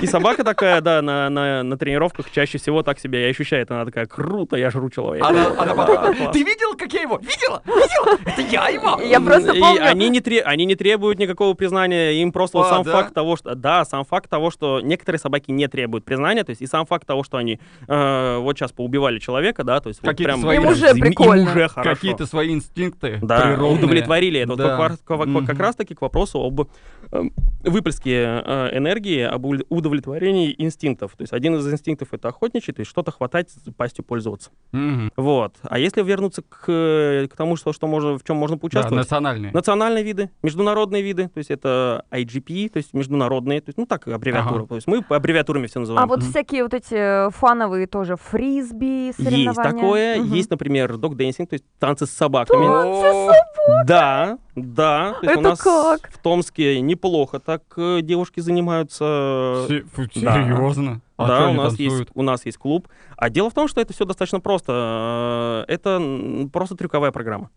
[0.00, 3.70] И собака такая, да, на, на, на тренировках чаще всего так себя и ощущает.
[3.70, 5.28] Она такая, круто, я жру человека.
[5.28, 7.18] Она, она потом, ты видел, как я его?
[7.18, 7.62] Видела?
[7.66, 8.18] Видела?
[8.24, 9.00] Это я его?
[9.02, 9.76] Я просто помню.
[9.76, 10.42] И они, не тре...
[10.42, 12.92] они не требуют никакого признания, им просто а, вот сам да?
[12.92, 13.54] факт того, что...
[13.54, 17.06] Да, сам факт того, что некоторые собаки не требуют признания, то есть и сам факт
[17.06, 20.50] того, что они э, вот сейчас поубивали человека, да, то есть вот прям...
[20.50, 21.42] Им уже прикольно.
[21.42, 22.11] Им уже хорошо.
[22.12, 23.78] Какие-то свои инстинкты да, природные.
[23.78, 24.40] удовлетворили.
[24.40, 24.76] Это да.
[24.76, 27.22] вот как, как, как раз-таки к вопросу об э,
[27.62, 31.12] выплеске э, энергии, об удовлетворении инстинктов.
[31.16, 34.50] То есть один из инстинктов— это охотничий, то есть что-то хватать, пастью пользоваться.
[34.72, 35.12] Mm-hmm.
[35.16, 35.56] Вот.
[35.62, 38.94] А если вернуться к, к тому, что, что можно, в чем можно поучаствовать?
[38.94, 39.52] Да, национальные.
[39.52, 44.06] Национальные виды, международные виды, то есть это IGP, то есть международные, то есть, ну так,
[44.08, 44.60] аббревиатура.
[44.60, 44.66] Ага.
[44.66, 46.04] То есть мы аббревиатурами все называем.
[46.04, 46.30] А вот mm-hmm.
[46.30, 49.44] всякие вот эти фановые тоже фрисби, соревнования?
[49.44, 50.16] Есть такое.
[50.18, 50.36] Mm-hmm.
[50.36, 52.66] Есть, например, dog dancing, то есть танцы с собаками.
[52.66, 53.86] Танцы с собаками?
[53.86, 55.14] Да, да.
[55.20, 56.10] То есть Это у нас как?
[56.12, 59.64] в Томске не, неплохо так э, девушки занимаются.
[59.68, 61.00] Серьезно?
[61.18, 62.88] Да, а да у, нас есть, у нас есть клуб.
[63.16, 65.64] А дело в том, что это все достаточно просто.
[65.68, 67.50] Э, это просто трюковая программа.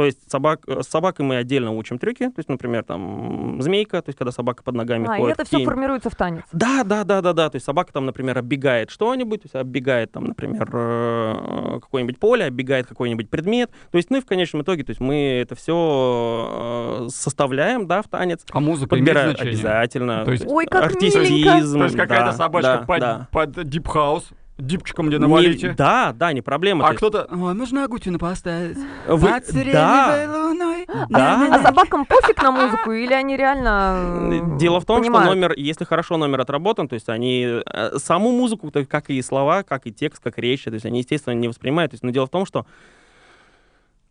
[0.00, 4.00] То есть собак, э, с собакой мы отдельно учим трюки, то есть, например, там змейка,
[4.00, 5.38] то есть когда собака под ногами а, ходит.
[5.38, 6.42] А, это все формируется в танец?
[6.52, 7.50] Да, да, да, да, да.
[7.50, 12.46] То есть собака там, например, оббегает что-нибудь, то есть оббегает там, например, э, какое-нибудь поле,
[12.46, 13.70] оббегает какой-нибудь предмет.
[13.90, 18.00] То есть, ну и в конечном итоге, то есть мы это все э, составляем, да,
[18.00, 18.40] в танец.
[18.50, 19.52] А музыка имеет значение?
[19.52, 20.24] Обязательно.
[20.24, 21.78] То есть, Ой, как артистизм.
[21.78, 23.28] То есть какая-то да, собачка да, под, да.
[23.30, 25.68] под дип-хаус дипчиком где навалите.
[25.68, 26.86] Не, да, да, не проблема.
[26.86, 28.78] А кто-то, ой, можно Агутину поставить?
[29.06, 29.28] Вы...
[29.72, 30.26] Да.
[30.28, 30.86] луной.
[31.08, 31.48] Да.
[31.52, 35.26] А собакам пофиг на музыку или они реально Дело в том, понимают?
[35.26, 39.62] что номер, если хорошо номер отработан, то есть они э, саму музыку, как и слова,
[39.62, 41.92] как и текст, как речь, то есть они, естественно, не воспринимают.
[41.92, 42.66] То есть, но дело в том, что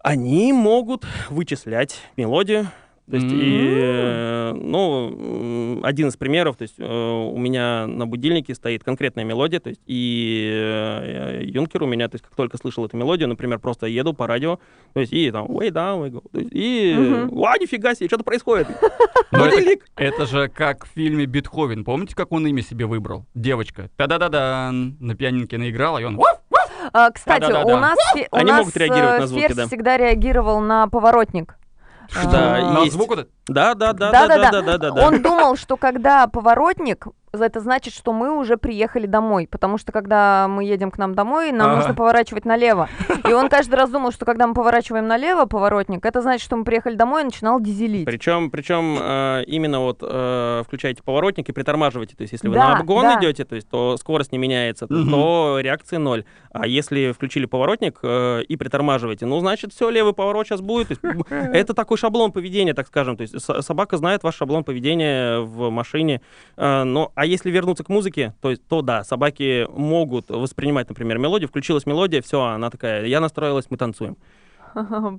[0.02, 2.68] они могут вычислять мелодию,
[3.10, 3.40] то есть, mm-hmm.
[3.42, 9.24] и, э, ну, один из примеров, то есть, э, у меня на будильнике стоит конкретная
[9.24, 13.28] мелодия, то есть, и э, Юнкер у меня, то есть, как только слышал эту мелодию,
[13.28, 14.60] например, просто еду по радио,
[14.94, 17.46] то есть, и там, way down, way go, то есть, и, mm-hmm.
[17.46, 18.68] а, нифига себе, что-то происходит.
[19.32, 19.86] Будильник!
[19.96, 23.26] Это же как в фильме «Бетховен», помните, как он имя себе выбрал?
[23.34, 26.20] Девочка, та-да-да-да, на пианинке наиграла, и он,
[26.94, 27.98] а, кстати, у нас,
[28.32, 29.68] у Они нас могут реагировать на звуки, да.
[29.68, 31.59] всегда реагировал на поворотник.
[32.14, 35.08] Да, на звук вот Да, да, да, да, да, да, да, да.
[35.08, 40.48] Он думал, что когда поворотник это значит, что мы уже приехали домой, потому что когда
[40.48, 41.78] мы едем к нам домой, нам ага.
[41.78, 42.90] нужно поворачивать налево.
[43.28, 46.64] И он каждый раз думал, что когда мы поворачиваем налево, поворотник, это значит, что мы
[46.64, 48.06] приехали домой и начинал дизелить.
[48.06, 52.16] Причем, причем э, именно вот э, включаете поворотник и притормаживаете.
[52.16, 53.20] То есть, если вы да, на обгон да.
[53.20, 55.10] идете, то есть, то скорость не меняется, угу.
[55.10, 56.26] то реакция ноль.
[56.52, 60.90] А если включили поворотник э, и притормаживаете, ну, значит, все, левый поворот сейчас будет.
[60.90, 63.18] Есть, это такой шаблон поведения, так скажем.
[63.18, 66.22] То есть собака знает ваш шаблон поведения в машине.
[66.58, 71.50] Э, но а если вернуться к музыке, то, то да, собаки могут воспринимать, например, мелодию.
[71.50, 74.18] Включилась мелодия, все, она такая, я настроилась, мы танцуем.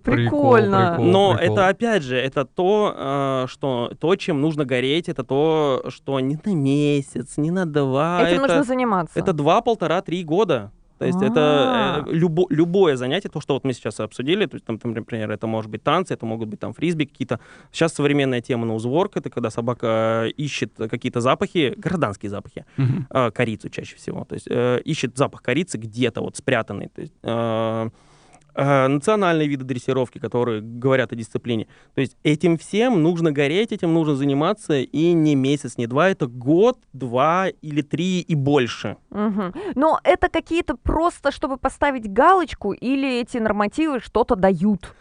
[0.05, 0.97] Прикольно.
[0.99, 6.21] Но это опять же, это то, э, что то, чем нужно гореть, это то, что
[6.21, 8.29] не на месяц, не на два.
[8.29, 9.19] Этим нужно заниматься.
[9.19, 10.71] Это два, полтора, три года.
[11.01, 14.67] То есть это э, любо, любое занятие, то, что вот мы сейчас обсудили, то есть
[14.67, 17.41] там, например, это может быть танцы, это могут быть там фрисби какие-то.
[17.73, 23.33] Сейчас современная тема ноузворк, это когда собака ищет какие-то запахи, гражданские запахи, mm-hmm.
[23.33, 27.91] корицу чаще всего, то есть э, ищет запах корицы где-то вот спрятанный, то есть Э,
[28.55, 31.67] национальные виды дрессировки, которые говорят о дисциплине.
[31.95, 36.27] То есть этим всем нужно гореть, этим нужно заниматься, и не месяц, не два, это
[36.27, 38.97] год, два или три и больше.
[39.11, 39.53] Угу.
[39.75, 44.95] Но это какие-то просто, чтобы поставить галочку, или эти нормативы что-то дают?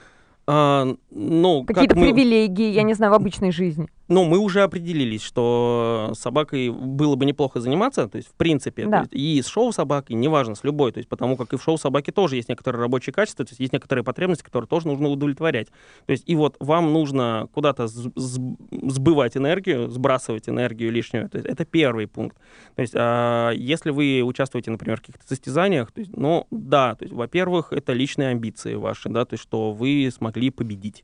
[0.47, 2.07] А, ну, Какие-то мы...
[2.07, 3.87] привилегии, я не знаю, в обычной жизни.
[4.09, 9.01] Ну, мы уже определились, что собакой было бы неплохо заниматься, то есть в принципе, да.
[9.01, 11.77] есть, и с шоу собакой, неважно, с любой, то есть потому как и в шоу
[11.77, 15.67] собаки тоже есть некоторые рабочие качества, то есть есть некоторые потребности, которые тоже нужно удовлетворять.
[16.07, 21.63] То есть и вот вам нужно куда-то сбывать энергию, сбрасывать энергию лишнюю, то есть это
[21.63, 22.35] первый пункт.
[22.75, 27.05] То есть а, если вы участвуете, например, в каких-то состязаниях, то есть, ну да, то
[27.05, 31.03] есть, во-первых, это личные амбиции ваши, да, то есть что вы смогли победить.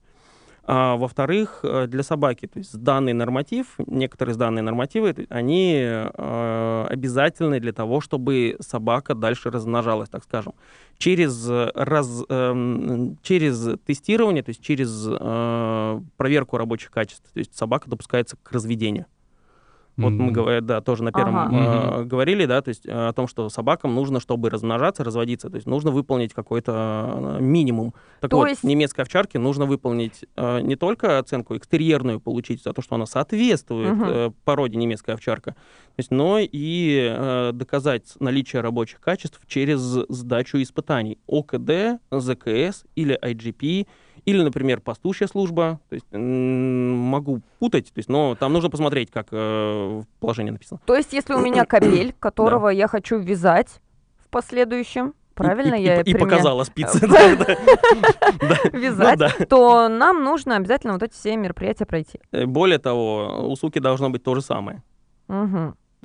[0.68, 7.60] А, во-вторых, э, для собаки, то есть данный норматив, некоторые данные нормативы, они э, обязательны
[7.60, 10.54] для того, чтобы собака дальше размножалась, так скажем.
[10.98, 17.88] Через, раз, э, через тестирование, то есть через э, проверку рабочих качеств, то есть собака
[17.88, 19.06] допускается к разведению.
[19.98, 20.16] Вот mm-hmm.
[20.18, 22.02] мы говорим, да, тоже на первом ага.
[22.02, 25.56] э, говорили, да, то есть э, о том, что собакам нужно, чтобы размножаться, разводиться, то
[25.56, 27.94] есть нужно выполнить какой-то э, минимум.
[28.20, 28.64] Так то вот, есть...
[28.64, 33.94] немецкой овчарке нужно выполнить э, не только оценку экстерьерную получить за то, что она соответствует
[33.94, 34.04] угу.
[34.06, 40.62] э, породе немецкая овчарка, то есть, но и э, доказать наличие рабочих качеств через сдачу
[40.62, 43.88] испытаний ОКД, ЗКС или IGP,
[44.26, 45.80] или, например, пастушья служба.
[45.90, 49.36] То есть могу путать, то есть, но там нужно посмотреть, как э,
[50.02, 50.80] в положении написано.
[50.86, 53.82] То есть, если у меня кабель, которого я хочу вязать
[54.18, 56.98] в последующем, Правильно и, я и, и показала спицы.
[58.72, 62.22] Вязать, ну то нам нужно обязательно вот эти все мероприятия пройти.
[62.32, 64.82] Э, более того, у суки должно быть то же самое.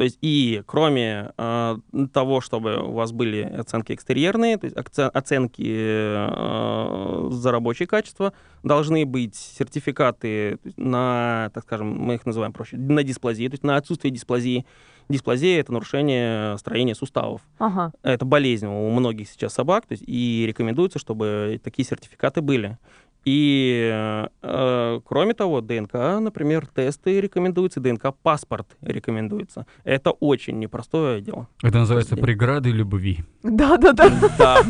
[0.01, 1.77] То есть и кроме э,
[2.15, 8.33] того, чтобы у вас были оценки экстерьерные, то есть оценки э, за рабочее качество,
[8.63, 13.77] должны быть сертификаты на, так скажем, мы их называем проще, на дисплазии, то есть на
[13.77, 14.65] отсутствие дисплазии.
[15.11, 17.43] Дисплазия— это нарушение строения суставов.
[17.59, 17.93] Ага.
[18.03, 22.79] Это болезнь у многих сейчас собак, то есть и рекомендуется, чтобы такие сертификаты были.
[23.25, 29.67] И, э, кроме того, ДНК, например, тесты рекомендуются, ДНК-паспорт рекомендуется.
[29.85, 31.49] Это очень непростое дело.
[31.63, 33.21] Это называется есть, преграды любви.
[33.43, 34.11] Да-да-да.
[34.39, 34.63] Да.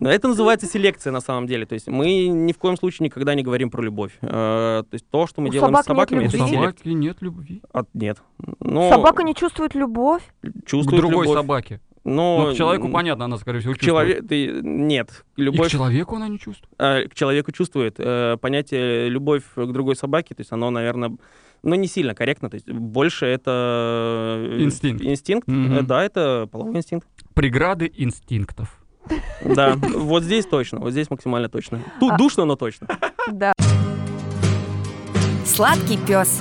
[0.00, 1.66] Но это называется селекция на самом деле.
[1.66, 4.12] То есть мы ни в коем случае никогда не говорим про любовь.
[4.22, 6.58] Э, то есть то, что мы У делаем с собаками, это селекция.
[6.60, 7.62] собаки нет любви.
[7.72, 8.18] От, нет.
[8.60, 8.88] Но...
[8.90, 10.22] Собака не чувствует любовь?
[10.64, 11.38] Чувствует К другой любовь.
[11.38, 11.80] собаке.
[12.04, 13.86] Но, ну, к человеку понятно, она, скорее всего, чувствует.
[13.86, 15.24] Человек, ты, нет.
[15.36, 15.68] Любовь...
[15.68, 16.74] И к человеку она не чувствует?
[16.78, 17.94] Э, к человеку чувствует.
[17.98, 21.16] Э, понятие любовь к другой собаке, то есть оно, наверное,
[21.62, 22.50] ну, не сильно корректно.
[22.50, 24.36] То есть больше это...
[24.38, 25.02] Э, инстинкт.
[25.02, 25.82] Инстинкт, mm-hmm.
[25.82, 27.08] да, это половой инстинкт.
[27.32, 28.78] Преграды инстинктов.
[29.42, 31.82] Да, вот здесь точно, вот здесь максимально точно.
[32.00, 32.88] Тут а душно, но точно.
[33.32, 33.52] Да.
[35.44, 36.40] Сладкий пес.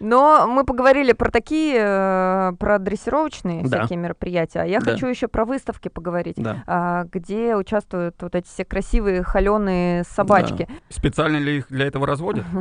[0.00, 3.78] Но мы поговорили про такие, э, про дрессировочные да.
[3.78, 4.60] всякие мероприятия.
[4.60, 4.92] А я да.
[4.92, 6.62] хочу еще про выставки поговорить, да.
[6.66, 10.68] А, где участвуют вот эти все красивые холеные собачки.
[10.68, 10.74] Да.
[10.88, 12.44] Специально ли их для этого разводят?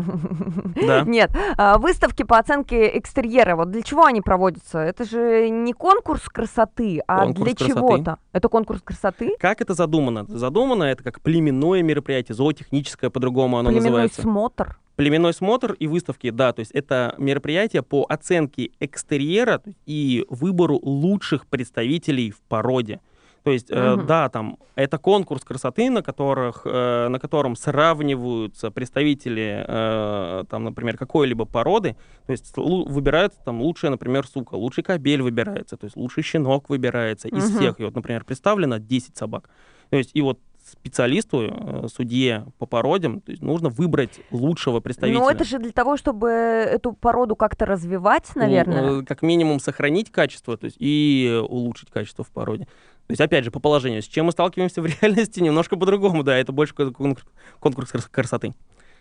[0.87, 1.01] Да.
[1.01, 1.31] Нет.
[1.57, 3.55] А, выставки по оценке экстерьера.
[3.55, 4.79] Вот для чего они проводятся?
[4.79, 8.17] Это же не конкурс красоты, а для чего-то.
[8.31, 9.35] Это конкурс красоты?
[9.39, 10.25] Как это задумано?
[10.27, 14.21] Задумано это как племенное мероприятие, зоотехническое по-другому оно называется.
[14.21, 14.77] Племенной смотр.
[14.97, 21.45] Племенной смотр и выставки, да, то есть это мероприятие по оценке экстерьера и выбору лучших
[21.45, 22.99] представителей в породе.
[23.43, 23.79] То есть, угу.
[23.79, 30.65] э, да, там это конкурс красоты, на которых, э, на котором сравниваются представители, э, там,
[30.65, 31.95] например, какой-либо породы.
[32.25, 37.29] То есть выбирается там лучшая, например, сука, лучший кобель выбирается, то есть лучший щенок выбирается
[37.29, 37.37] угу.
[37.37, 37.79] из всех.
[37.79, 39.49] И вот, например, представлено 10 собак.
[39.91, 45.21] То есть и вот специалисту, э, судье по породям, то есть нужно выбрать лучшего представителя.
[45.21, 48.91] Ну, это же для того, чтобы эту породу как-то развивать, ну, наверное.
[48.91, 52.65] Ну, как минимум сохранить качество, то есть и улучшить качество в породе.
[52.65, 56.37] То есть, опять же, по положению, с чем мы сталкиваемся в реальности, немножко по-другому, да,
[56.37, 58.53] это больше конкурс красоты.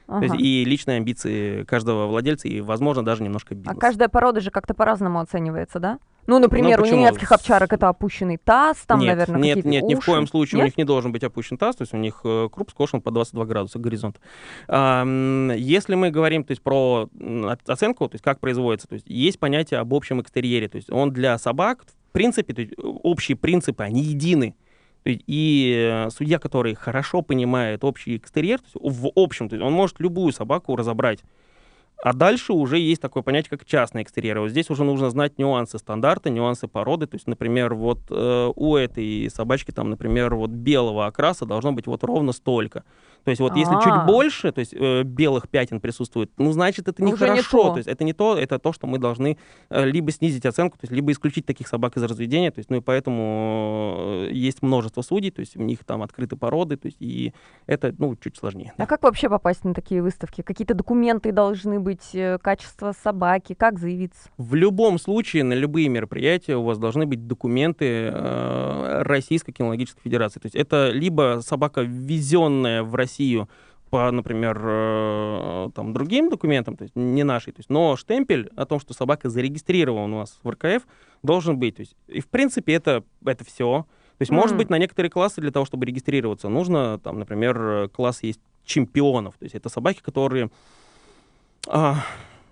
[0.08, 0.20] Ага.
[0.20, 3.76] То есть и личные амбиции каждого владельца, и, возможно, даже немножко бизнес.
[3.76, 5.98] А каждая порода же как-то по-разному оценивается, да?
[6.26, 9.94] Ну, например, ну, у немецких овчарок это опущенный таз, там, нет, наверное, Нет, нет, уши.
[9.94, 10.62] ни в коем случае нет?
[10.62, 13.10] у них не должен быть опущен таз, то есть у них э, круп скошен по
[13.10, 14.20] 22 градуса горизонт.
[14.68, 17.08] Если мы говорим то есть, про
[17.66, 21.12] оценку, то есть как производится, то есть есть понятие об общем экстерьере, то есть он
[21.12, 24.54] для собак, в принципе, то есть, общие принципы, они едины.
[25.04, 30.74] И судья, который хорошо понимает общий экстерьер, в общем, то есть он может любую собаку
[30.74, 31.20] разобрать
[32.02, 34.40] а дальше уже есть такое понятие, как частный экстерьер.
[34.40, 37.06] Вот здесь уже нужно знать нюансы стандарта, нюансы породы.
[37.06, 41.86] То есть, например, вот э, у этой собачки, там, например, вот белого окраса должно быть
[41.86, 42.84] вот ровно столько.
[43.26, 43.58] То есть вот А-а-а.
[43.58, 44.04] если чуть а.
[44.04, 47.34] больше, то есть э, белых пятен присутствует, ну, значит, это нехорошо.
[47.34, 47.70] Не то.
[47.72, 49.36] то есть это не то, это то, что мы должны
[49.68, 52.52] э, либо снизить оценку, то есть либо исключить таких собак из разведения.
[52.52, 56.36] То есть, ну и поэтому э, есть множество судей, то есть у них там открыты
[56.36, 57.34] породы, то есть и
[57.66, 58.72] это, ну, чуть сложнее.
[58.78, 60.42] А как вообще попасть на такие выставки?
[60.42, 64.28] Какие-то документы должны быть, э, качество собаки, как заявиться?
[64.38, 70.38] В любом случае на любые мероприятия у вас должны быть документы э, Российской кинологической федерации.
[70.38, 73.48] То есть это либо собака, ввезенная в Россию, Россию
[73.90, 78.66] по, например, э, там, другим документам, то есть не нашей, то есть, но штемпель о
[78.66, 80.82] том, что собака зарегистрирована у нас в РКФ,
[81.22, 81.76] должен быть.
[81.76, 83.86] То есть, и в принципе это, это все.
[84.18, 88.22] То есть, может быть, на некоторые классы для того, чтобы регистрироваться, нужно, там, например, класс
[88.24, 89.34] есть чемпионов.
[89.38, 90.50] То есть это собаки, которые...
[91.68, 92.04] А,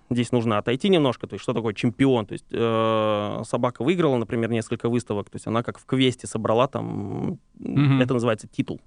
[0.09, 4.51] здесь нужно отойти немножко, то есть что такое чемпион, то есть э, собака выиграла, например,
[4.51, 8.03] несколько выставок, то есть она как в квесте собрала там, mm-hmm.
[8.03, 8.79] это называется титул.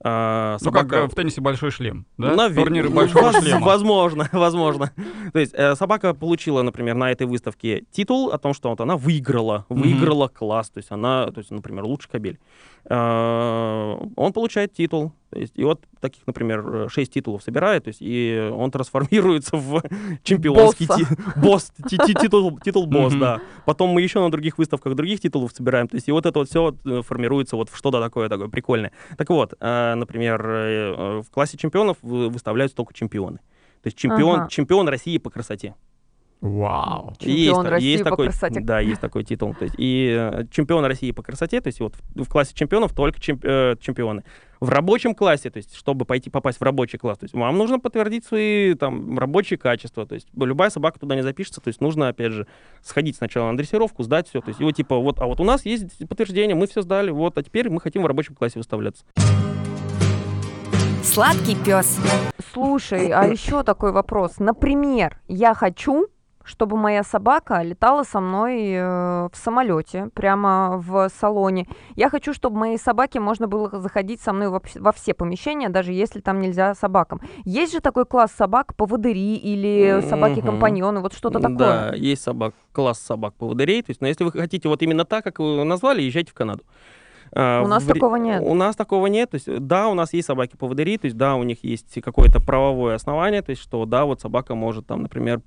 [0.00, 0.84] А, собака...
[0.84, 2.34] Ну, как в теннисе большой шлем, да?
[2.34, 2.62] Навер...
[2.62, 3.66] Турнир большого шлема.
[3.66, 4.92] Возможно, возможно.
[5.32, 8.96] То есть э, собака получила, например, на этой выставке титул о том, что вот она
[8.96, 10.38] выиграла, выиграла mm-hmm.
[10.38, 12.38] класс, то есть она, то есть, например, лучший кабель.
[12.84, 15.12] Э, он получает титул.
[15.34, 19.82] Есть, и вот таких, например, 6 титулов собирает, то есть, и он трансформируется в
[20.22, 23.40] чемпионский ти- босс, титул, титул босс, да.
[23.66, 26.48] Потом мы еще на других выставках других титулов собираем, то есть, и вот это вот
[26.48, 28.92] все э, формируется вот в что-то такое, такое прикольное.
[29.18, 33.38] Так вот, э, например, в классе чемпионов выставляются только чемпионы.
[33.82, 34.48] То есть чемпион, ага.
[34.48, 35.74] чемпион России по красоте.
[36.40, 37.14] Вау.
[37.18, 38.60] Чемпион есть, России есть по такой, красоте.
[38.60, 39.54] Да, есть такой титул.
[39.54, 42.94] То есть, и э, чемпион России по красоте, то есть вот в, в классе чемпионов
[42.94, 44.22] только чемп, э, чемпионы.
[44.60, 47.80] В рабочем классе, то есть чтобы пойти попасть в рабочий класс, то есть вам нужно
[47.80, 50.06] подтвердить свои там рабочие качества.
[50.06, 52.46] То есть любая собака туда не запишется, то есть нужно опять же
[52.82, 54.40] сходить сначала на дрессировку, сдать все.
[54.40, 57.36] То есть его типа вот, а вот у нас есть подтверждение, мы все сдали, вот,
[57.36, 59.04] а теперь мы хотим в рабочем классе выставляться.
[61.02, 61.98] Сладкий пес.
[62.52, 64.38] Слушай, а еще такой вопрос.
[64.38, 66.06] Например, я хочу
[66.48, 71.66] чтобы моя собака летала со мной э, в самолете, прямо в салоне.
[71.94, 75.92] Я хочу, чтобы моей собаке можно было заходить со мной во, во все помещения, даже
[75.92, 77.20] если там нельзя собакам.
[77.44, 81.58] Есть же такой класс собак поводыри или собаки-компаньоны, вот что-то такое.
[81.58, 83.82] Да, есть собак, класс собак-поводырей.
[83.82, 86.64] То есть, но если вы хотите вот именно так, как вы назвали, езжайте в Канаду.
[87.32, 87.86] А, у нас в...
[87.86, 88.42] такого нет.
[88.44, 89.30] У нас такого нет.
[89.30, 92.94] То есть, да, у нас есть собаки-поводыри, то есть, да, у них есть какое-то правовое
[92.94, 95.40] основание, то есть, что, да, вот собака может, там, например,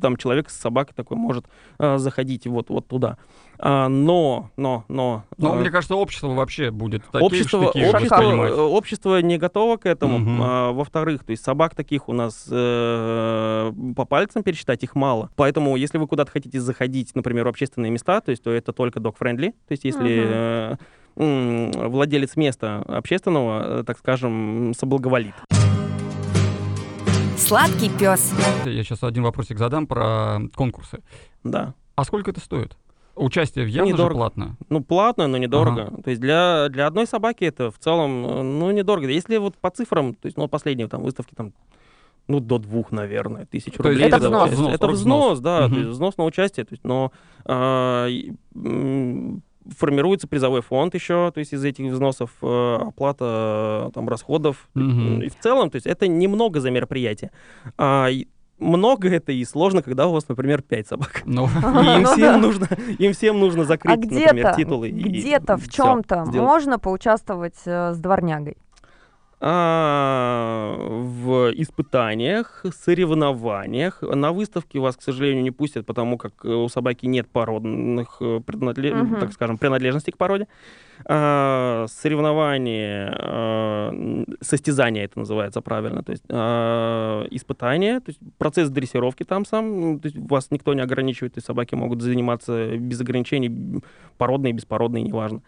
[0.00, 1.46] там человек с собакой такой может
[1.78, 3.16] э, заходить вот, вот туда.
[3.64, 5.24] А, но, но, но...
[5.38, 10.16] Но, э, мне кажется, общество вообще будет такие общество, общество, общество не готово к этому.
[10.16, 10.42] Угу.
[10.42, 15.30] А, во-вторых, то есть собак таких у нас э, по пальцам пересчитать их мало.
[15.36, 18.98] Поэтому, если вы куда-то хотите заходить, например, в общественные места, то есть, то это только
[18.98, 19.52] dog-friendly.
[19.52, 20.72] То есть, если...
[20.72, 20.78] Угу
[21.16, 25.34] владелец места общественного, э, так скажем, соблаговолит.
[27.36, 28.32] Сладкий пес.
[28.64, 31.02] Я сейчас один вопросик задам про конкурсы.
[31.44, 31.74] Да.
[31.96, 32.76] А сколько это стоит?
[33.14, 34.10] Участие в явно недорого.
[34.10, 34.56] же платно?
[34.70, 35.88] Ну, платно, но недорого.
[35.88, 36.02] Ага.
[36.02, 39.08] То есть для, для одной собаки это в целом, э, ну, недорого.
[39.08, 41.52] Если вот по цифрам, то есть, ну, последние там выставки там
[42.28, 44.06] ну, до двух, наверное, тысяч то рублей.
[44.06, 44.50] Это взнос.
[44.50, 45.74] взнос это взнос, да, угу.
[45.74, 46.64] то есть взнос на участие.
[46.64, 47.12] То есть, но
[47.44, 48.08] э,
[49.76, 54.68] формируется призовой фонд еще, то есть из этих взносов э, оплата там расходов.
[54.74, 55.24] Mm-hmm.
[55.24, 57.30] И в целом, то есть это немного за мероприятие.
[57.78, 58.08] А,
[58.58, 61.22] много это и сложно, когда у вас, например, пять собак.
[61.24, 61.46] Ну.
[61.62, 64.90] И им ну всем нужно, им всем нужно закрыть, а например, титулы.
[64.90, 68.56] Где-то в чем-то можно поучаствовать э, с дворнягой?
[69.44, 74.00] А, в испытаниях, соревнованиях.
[74.02, 78.92] На выставке вас, к сожалению, не пустят, потому как у собаки нет породных, э, принадлеж...
[78.92, 79.16] угу.
[79.16, 80.46] так скажем, принадлежности к породе.
[81.06, 89.24] А, соревнования, а, состязания это называется правильно, то есть а, испытания, то есть процесс дрессировки
[89.24, 93.82] там сам, то есть вас никто не ограничивает, есть собаки могут заниматься без ограничений,
[94.18, 95.42] породные, беспородные, неважно.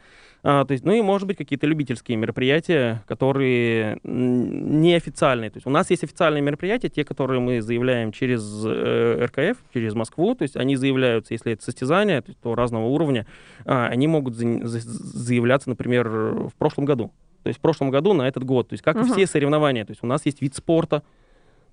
[0.46, 5.48] А, то есть, ну и, может быть, какие-то любительские мероприятия, которые неофициальные.
[5.48, 9.94] То есть у нас есть официальные мероприятия, те, которые мы заявляем через э, РКФ, через
[9.94, 10.34] Москву.
[10.34, 13.26] То есть они заявляются, если это состязание, то, то разного уровня,
[13.64, 17.10] а, они могут за, за, заявляться, например, в прошлом году.
[17.42, 18.68] То есть в прошлом году на этот год.
[18.68, 19.08] То есть как uh-huh.
[19.08, 19.86] и все соревнования.
[19.86, 21.02] То есть у нас есть вид спорта,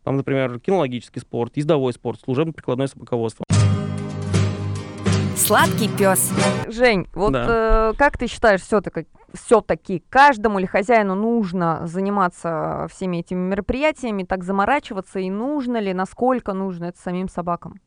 [0.06, 3.46] там, например, кинологический спорт, ездовой спорт, служебно-прикладное собаководство.
[5.52, 6.32] Сладкий пес.
[6.70, 7.90] Жень, вот да.
[7.90, 14.46] э, как ты считаешь, все-таки все-таки каждому ли хозяину нужно заниматься всеми этими мероприятиями, так
[14.46, 17.82] заморачиваться, и нужно ли, насколько нужно это самим собакам?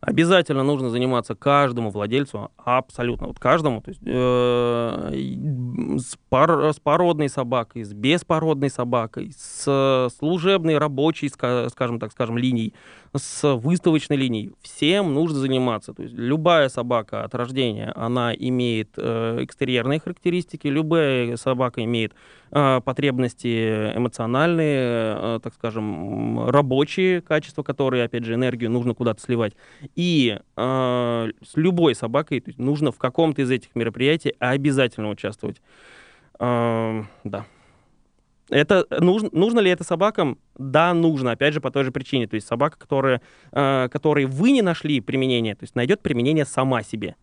[0.00, 7.30] Обязательно нужно заниматься каждому владельцу, абсолютно, вот каждому, то есть э, с, пар, с породной
[7.30, 12.74] собакой, с беспородной собакой, с служебной, рабочей, скажем так, скажем, линией,
[13.16, 14.52] с выставочной линией.
[14.62, 15.92] Всем нужно заниматься.
[15.92, 22.12] То есть любая собака от рождения, она имеет э, экстерьерные характеристики, любая собака имеет
[22.50, 29.54] э, потребности эмоциональные, э, так скажем, рабочие качества, которые, опять же, энергию нужно куда-то сливать.
[29.94, 35.60] И э, с любой собакой есть, нужно в каком-то из этих мероприятий обязательно участвовать.
[36.38, 37.46] Э, да.
[38.50, 40.38] Это нужно, нужно ли это собакам?
[40.56, 41.32] Да, нужно.
[41.32, 42.26] Опять же, по той же причине.
[42.26, 43.20] То есть собака, которая,
[43.52, 47.16] э, которой вы не нашли применение, то есть найдет применение сама себе.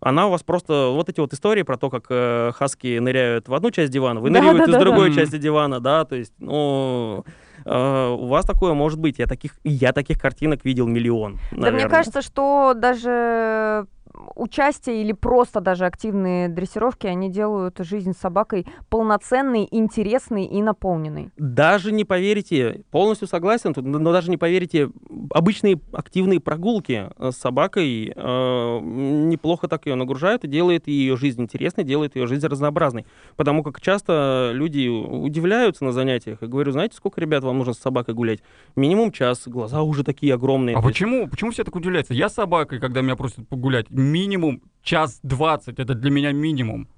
[0.00, 0.92] Она у вас просто...
[0.94, 4.30] Вот эти вот истории про то, как э, хаски ныряют в одну часть дивана, вы
[4.30, 5.16] да, да, из да, другой да.
[5.20, 7.24] части дивана, да, то есть, ну...
[7.66, 9.18] Uh, у вас такое может быть.
[9.18, 11.38] Я таких, я таких картинок видел миллион.
[11.50, 11.70] Наверное.
[11.70, 13.86] Да, мне кажется, что даже
[14.34, 21.30] участие или просто даже активные дрессировки, они делают жизнь с собакой полноценной, интересной и наполненной.
[21.36, 24.90] Даже не поверите, полностью согласен, но даже не поверите,
[25.30, 31.84] обычные активные прогулки с собакой э, неплохо так ее нагружают и делает ее жизнь интересной,
[31.84, 33.06] делает ее жизнь разнообразной.
[33.36, 36.42] Потому как часто люди удивляются на занятиях.
[36.42, 38.40] и говорю, знаете, сколько ребят вам нужно с собакой гулять?
[38.76, 40.76] Минимум час, глаза уже такие огромные.
[40.76, 42.14] А почему, почему все так удивляются?
[42.14, 45.78] Я с собакой, когда меня просят погулять, минимум час двадцать.
[45.78, 46.88] Это для меня минимум.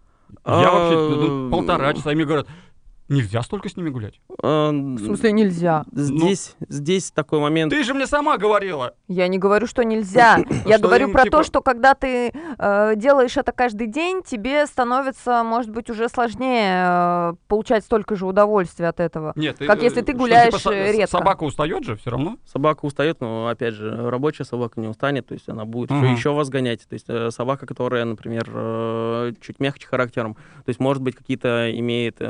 [0.46, 2.48] Я вообще ну, полтора часа, и мне говорят,
[3.08, 4.20] Нельзя столько с ними гулять.
[4.42, 5.84] А, в смысле нельзя?
[5.92, 7.70] Здесь, ну, здесь такой момент.
[7.70, 8.94] Ты же мне сама говорила.
[9.08, 10.38] Я не говорю, что нельзя.
[10.66, 15.42] Я говорю про то, типа что когда ты э, делаешь это каждый день, тебе становится,
[15.42, 19.32] может быть, уже сложнее э, получать столько же удовольствия от этого.
[19.36, 21.18] Нет, как если ты гуляешь типа редко.
[21.18, 22.38] Собака устает же все равно.
[22.46, 26.48] Собака устает, но опять же рабочая собака не устанет, то есть она будет еще вас
[26.48, 26.86] гонять.
[26.88, 32.20] То есть э, собака, которая, например, чуть мягче характером, то есть может быть какие-то имеет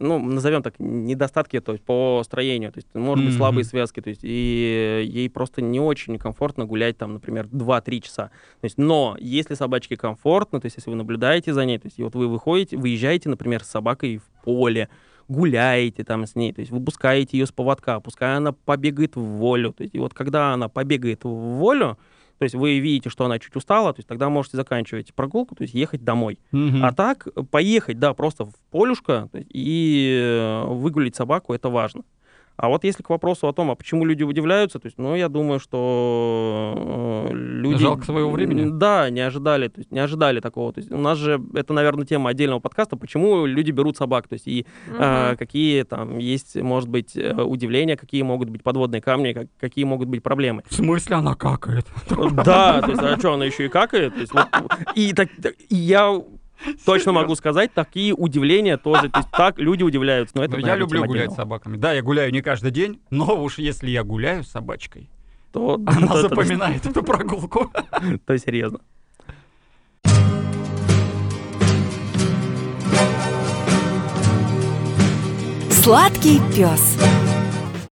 [0.00, 3.36] ну, назовем так, недостатки то есть, по строению, то есть, может быть, mm-hmm.
[3.36, 8.30] слабые связки, то есть, и ей просто не очень комфортно гулять там, например, 2-3 часа.
[8.60, 11.98] То есть, но если собачке комфортно, то есть, если вы наблюдаете за ней, то есть,
[11.98, 14.88] и вот вы выходите, выезжаете, например, с собакой в поле,
[15.28, 19.72] гуляете там с ней, то есть выпускаете ее с поводка, пускай она побегает в волю.
[19.72, 21.98] То есть, и вот когда она побегает в волю,
[22.40, 25.60] то есть вы видите, что она чуть устала, то есть тогда можете заканчивать прогулку, то
[25.60, 26.38] есть ехать домой.
[26.52, 26.80] Mm-hmm.
[26.82, 32.02] А так поехать, да, просто в полюшко и э, выгулить собаку, это важно.
[32.60, 35.30] А вот если к вопросу о том, а почему люди удивляются, то есть, ну, я
[35.30, 37.80] думаю, что э, люди...
[37.80, 38.68] Жалко своего времени?
[38.70, 40.70] Да, не ожидали, то есть, не ожидали такого.
[40.70, 44.34] То есть, у нас же, это, наверное, тема отдельного подкаста, почему люди берут собак, то
[44.34, 44.96] есть, и угу.
[44.98, 49.86] э, какие там есть, может быть, э, удивления, какие могут быть подводные камни, как, какие
[49.86, 50.62] могут быть проблемы.
[50.68, 51.86] В смысле она какает?
[52.44, 54.12] Да, то есть, а что, она еще и какает?
[54.12, 54.46] То есть, вот,
[54.94, 55.30] и, так,
[55.70, 56.20] и я
[56.84, 59.08] Точно могу сказать, такие удивления тоже.
[59.08, 60.36] То есть так люди удивляются.
[60.36, 61.76] Но это, но я люблю гулять с собаками.
[61.76, 65.10] Да, я гуляю не каждый день, но уж если я гуляю с собачкой,
[65.52, 67.70] то она запоминает эту прогулку.
[68.26, 68.80] То серьезно.
[75.70, 76.98] Сладкий пес.